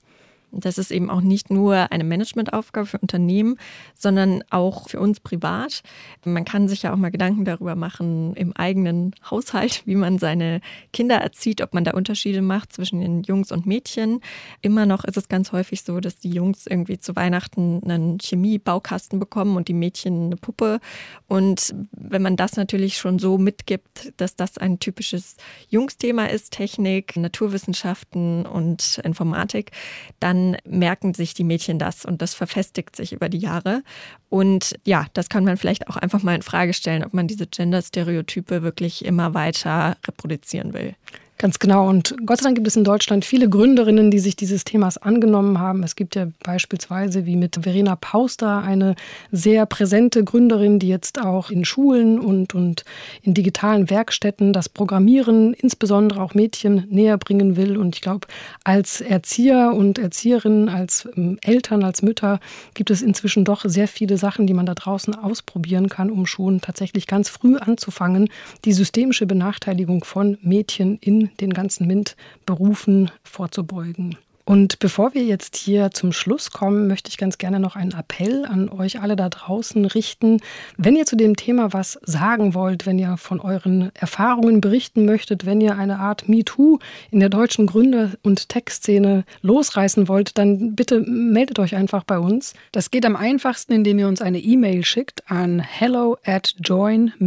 Das 0.52 0.78
ist 0.78 0.92
eben 0.92 1.10
auch 1.10 1.22
nicht 1.22 1.50
nur 1.50 1.92
eine 1.92 2.04
Managementaufgabe 2.04 2.88
für 2.88 2.98
Unternehmen, 2.98 3.58
sondern 3.94 4.44
auch 4.50 4.90
für 4.90 5.00
uns 5.00 5.20
privat. 5.20 5.82
Man 6.26 6.46
kann 6.46 6.68
sich 6.68 6.84
ja 6.84 6.94
auch 6.94 6.98
mal 6.98 7.12
Gedanken 7.12 7.46
darüber 7.46 7.76
machen 7.76 8.34
im 8.36 8.54
eigenen 8.56 9.14
Haushalt, 9.30 9.84
wie 9.86 9.96
man 9.96 10.18
seine 10.18 10.62
Kinder 10.92 11.18
erzieht, 11.18 11.62
ob 11.62 11.74
man 11.74 11.84
da 11.84 11.92
Unterschiede 11.92 12.42
macht 12.42 12.74
zwischen 12.74 13.00
den 13.00 13.24
Jungs 13.24 13.52
und 13.52 13.66
Mädchen. 13.66 14.22
Immer 14.62 14.86
noch 14.86 15.04
ist 15.04 15.18
es 15.18 15.28
ganz 15.28 15.52
häufig 15.52 15.84
so, 15.84 16.00
dass 16.00 16.18
die 16.18 16.32
Jungs 16.32 16.66
irgendwie 16.66 17.00
zu 17.00 17.16
Weihnachten 17.16 17.82
einen 17.84 18.18
Chemiebaukasten 18.20 19.20
bekommen 19.20 19.56
und 19.56 19.68
die 19.68 19.74
Mädchen 19.74 20.26
eine 20.26 20.36
Puppe. 20.36 20.80
Und 21.28 21.76
wenn 21.92 22.22
man 22.22 22.36
das 22.36 22.56
natürlich 22.56 22.98
schon 22.98 23.20
so 23.20 23.38
mitgibt, 23.38 24.14
dass 24.18 24.36
das 24.36 24.58
ein 24.58 24.80
typisches 24.80 25.38
Jungsthema 25.70 26.26
ist, 26.26 26.52
Technik, 26.54 27.16
Naturwissenschaften 27.16 28.46
und 28.46 29.00
Informatik, 29.04 29.72
dann 30.20 30.39
dann 30.40 30.58
merken 30.66 31.14
sich 31.14 31.34
die 31.34 31.44
Mädchen 31.44 31.80
das 31.80 32.06
und 32.06 32.22
das 32.22 32.34
verfestigt 32.34 32.96
sich 32.96 33.14
über 33.14 33.30
die 33.30 33.38
Jahre. 33.38 33.84
Und 34.30 34.76
ja, 34.86 35.06
das 35.14 35.30
kann 35.30 35.44
man 35.44 35.58
vielleicht 35.58 35.88
auch 35.88 35.98
einfach 35.98 36.24
mal 36.24 36.36
in 36.36 36.42
Frage 36.42 36.74
stellen, 36.74 37.04
ob 37.04 37.14
man 37.14 37.28
diese 37.28 37.48
Gender-Stereotype 37.48 38.62
wirklich 38.62 39.06
immer 39.06 39.34
weiter 39.34 39.98
reproduzieren 40.06 40.74
will. 40.74 40.96
Ganz 41.42 41.58
genau. 41.58 41.88
Und 41.88 42.18
Gott 42.26 42.40
sei 42.40 42.44
Dank 42.44 42.56
gibt 42.58 42.68
es 42.68 42.76
in 42.76 42.84
Deutschland 42.84 43.24
viele 43.24 43.48
Gründerinnen, 43.48 44.12
die 44.12 44.20
sich 44.20 44.36
dieses 44.36 44.66
Themas 44.66 44.98
angenommen 44.98 45.58
haben. 45.58 45.84
Es 45.84 45.96
gibt 45.96 46.16
ja 46.16 46.28
beispielsweise 46.44 47.26
wie 47.26 47.38
mit 47.38 47.60
Verena 47.62 47.96
Pauster 47.96 48.62
eine 48.62 48.96
sehr 49.32 49.66
präsente 49.66 50.26
Gründerin, 50.26 50.80
die 50.80 50.90
jetzt 50.90 51.22
auch 51.22 51.50
in 51.50 51.64
Schulen 51.64 52.20
und, 52.20 52.56
und 52.56 52.84
in 53.22 53.36
digitalen 53.36 53.90
Werkstätten 53.90 54.52
das 54.52 54.68
Programmieren, 54.68 55.54
insbesondere 55.54 56.22
auch 56.22 56.34
Mädchen, 56.34 56.86
näher 56.90 57.18
bringen 57.18 57.56
will. 57.56 57.78
Und 57.78 57.96
ich 57.96 58.02
glaube, 58.02 58.28
als 58.66 59.00
Erzieher 59.00 59.72
und 59.74 59.98
Erzieherinnen, 59.98 60.68
als 60.68 61.08
ähm, 61.16 61.38
Eltern, 61.42 61.86
als 61.86 62.02
Mütter 62.02 62.42
gibt 62.74 62.92
es 62.92 63.02
inzwischen 63.02 63.46
doch 63.46 63.64
sehr 63.64 63.88
viele 63.88 64.18
Sachen, 64.18 64.46
die 64.46 64.54
man 64.54 64.66
da 64.66 64.74
draußen 64.76 65.16
ausprobieren 65.16 65.88
kann, 65.88 66.12
um 66.12 66.26
schon 66.26 66.60
tatsächlich 66.60 67.08
ganz 67.08 67.30
früh 67.30 67.56
anzufangen, 67.56 68.28
die 68.66 68.74
systemische 68.74 69.26
Benachteiligung 69.26 70.04
von 70.04 70.38
Mädchen 70.42 70.98
in 71.00 71.29
den 71.40 71.54
ganzen 71.54 71.88
MINT-Berufen 71.88 73.12
vorzubeugen. 73.24 74.18
Und 74.50 74.80
bevor 74.80 75.14
wir 75.14 75.24
jetzt 75.24 75.56
hier 75.58 75.92
zum 75.92 76.12
Schluss 76.12 76.50
kommen, 76.50 76.88
möchte 76.88 77.08
ich 77.10 77.18
ganz 77.20 77.38
gerne 77.38 77.60
noch 77.60 77.76
einen 77.76 77.92
Appell 77.92 78.48
an 78.48 78.68
euch 78.68 79.00
alle 79.00 79.16
da 79.16 79.30
draußen 79.30 79.86
richten. 79.86 80.40
Wenn 80.76 80.96
ihr 80.96 81.06
zu 81.06 81.16
dem 81.16 81.36
Thema 81.36 81.72
was 81.72 82.00
sagen 82.02 82.56
wollt, 82.56 82.88
wenn 82.88 82.98
ihr 82.98 83.18
von 83.18 83.40
euren 83.42 83.92
Erfahrungen 83.94 84.60
berichten 84.60 85.06
möchtet, 85.06 85.46
wenn 85.46 85.62
ihr 85.62 85.78
eine 85.78 86.00
Art 86.00 86.28
MeToo 86.28 86.80
in 87.12 87.20
der 87.20 87.30
deutschen 87.30 87.68
Gründer- 87.68 88.14
und 88.24 88.50
Tech-Szene 88.50 89.24
losreißen 89.44 90.08
wollt, 90.08 90.40
dann 90.40 90.74
bitte 90.74 91.02
meldet 91.02 91.60
euch 91.60 91.76
einfach 91.76 92.04
bei 92.04 92.18
uns. 92.18 92.56
Das 92.72 92.90
geht 92.90 93.06
am 93.06 93.16
einfachsten, 93.16 93.74
indem 93.74 94.00
ihr 94.00 94.08
uns 94.08 94.24
eine 94.24 94.40
E-Mail 94.40 94.84
schickt 94.84 95.30
an 95.30 95.60
hello 95.60 96.18
at 96.26 96.56
join-ada.com 96.60 97.20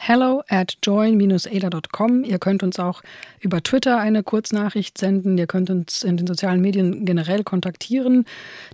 hello 0.00 0.42
at 0.48 0.78
join-ada.com. 0.82 2.24
Ihr 2.24 2.38
könnt 2.38 2.62
uns 2.62 2.78
auch 2.78 3.02
über 3.40 3.62
Twitter 3.62 3.98
eine 3.98 4.22
Kurznachricht 4.22 4.96
senden. 4.96 5.36
Ihr 5.36 5.48
könnt 5.48 5.70
uns 5.70 6.04
in 6.04 6.16
den 6.16 6.26
sozialen 6.26 6.60
Medien 6.60 7.04
generell 7.04 7.42
kontaktieren. 7.42 8.24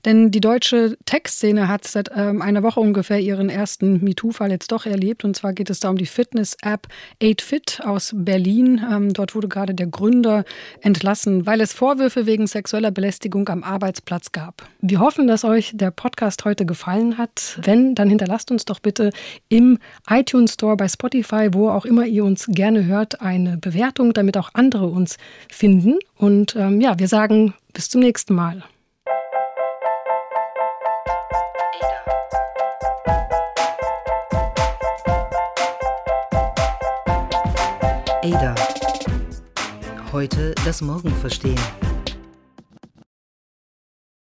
Denn 0.05 0.31
die 0.31 0.41
deutsche 0.41 0.97
Tech-Szene 1.07 1.67
hat 1.67 1.87
seit 1.87 2.11
ähm, 2.15 2.43
einer 2.43 2.63
Woche 2.63 2.79
ungefähr 2.79 3.21
ihren 3.21 3.49
ersten 3.49 4.05
MeToo-Fall 4.05 4.51
jetzt 4.51 4.71
doch 4.71 4.85
erlebt. 4.85 5.25
Und 5.25 5.35
zwar 5.35 5.55
geht 5.55 5.71
es 5.71 5.81
da 5.81 5.89
um 5.89 5.97
die 5.97 6.07
Fitness-App 6.07 6.89
8Fit 7.23 7.83
aus 7.83 8.13
Berlin. 8.15 8.81
Ähm, 8.89 9.13
dort 9.13 9.35
wurde 9.35 9.49
gerade 9.49 9.75
der 9.75 9.87
Gründer 9.87 10.45
entlassen, 10.83 11.47
weil 11.47 11.63
es 11.63 11.73
Vorwürfe 11.73 12.27
wegen 12.27 12.47
sexueller 12.47 12.91
Belästigung 12.91 13.49
am 13.49 13.65
Arbeitsplatz 13.65 14.31
gab. 14.33 14.69
Wir 14.83 15.01
hoffen, 15.01 15.27
dass 15.27 15.45
euch 15.45 15.73
der 15.75 15.91
Podcast 15.91 16.45
heute 16.45 16.67
gefallen 16.67 17.17
hat. 17.17 17.59
Wenn, 17.63 17.95
dann 17.95 18.11
hinterlasst 18.11 18.51
uns 18.51 18.67
doch 18.67 18.79
bitte 18.79 19.11
im 19.49 19.79
iTunes 20.09 20.53
Store 20.53 20.77
bei 20.77 20.87
Spotify 20.87 21.14
Spotify, 21.15 21.49
wo 21.53 21.69
auch 21.71 21.85
immer 21.85 22.07
ihr 22.07 22.25
uns 22.25 22.47
gerne 22.49 22.87
hört, 22.87 23.21
eine 23.21 23.57
Bewertung, 23.57 24.13
damit 24.15 24.37
auch 24.37 24.51
andere 24.55 24.89
uns 24.89 25.17
finden. 25.49 25.99
Und 26.17 26.57
ähm, 26.57 26.81
ja, 26.81 26.99
wir 26.99 27.07
sagen 27.07 27.55
bis 27.73 27.89
zum 27.89 28.01
nächsten 28.01 28.35
Mal. 28.35 28.65
Ada. 38.23 38.55
Heute 40.11 40.55
das 40.65 40.81
Morgen 40.81 41.11
verstehen. 41.11 41.61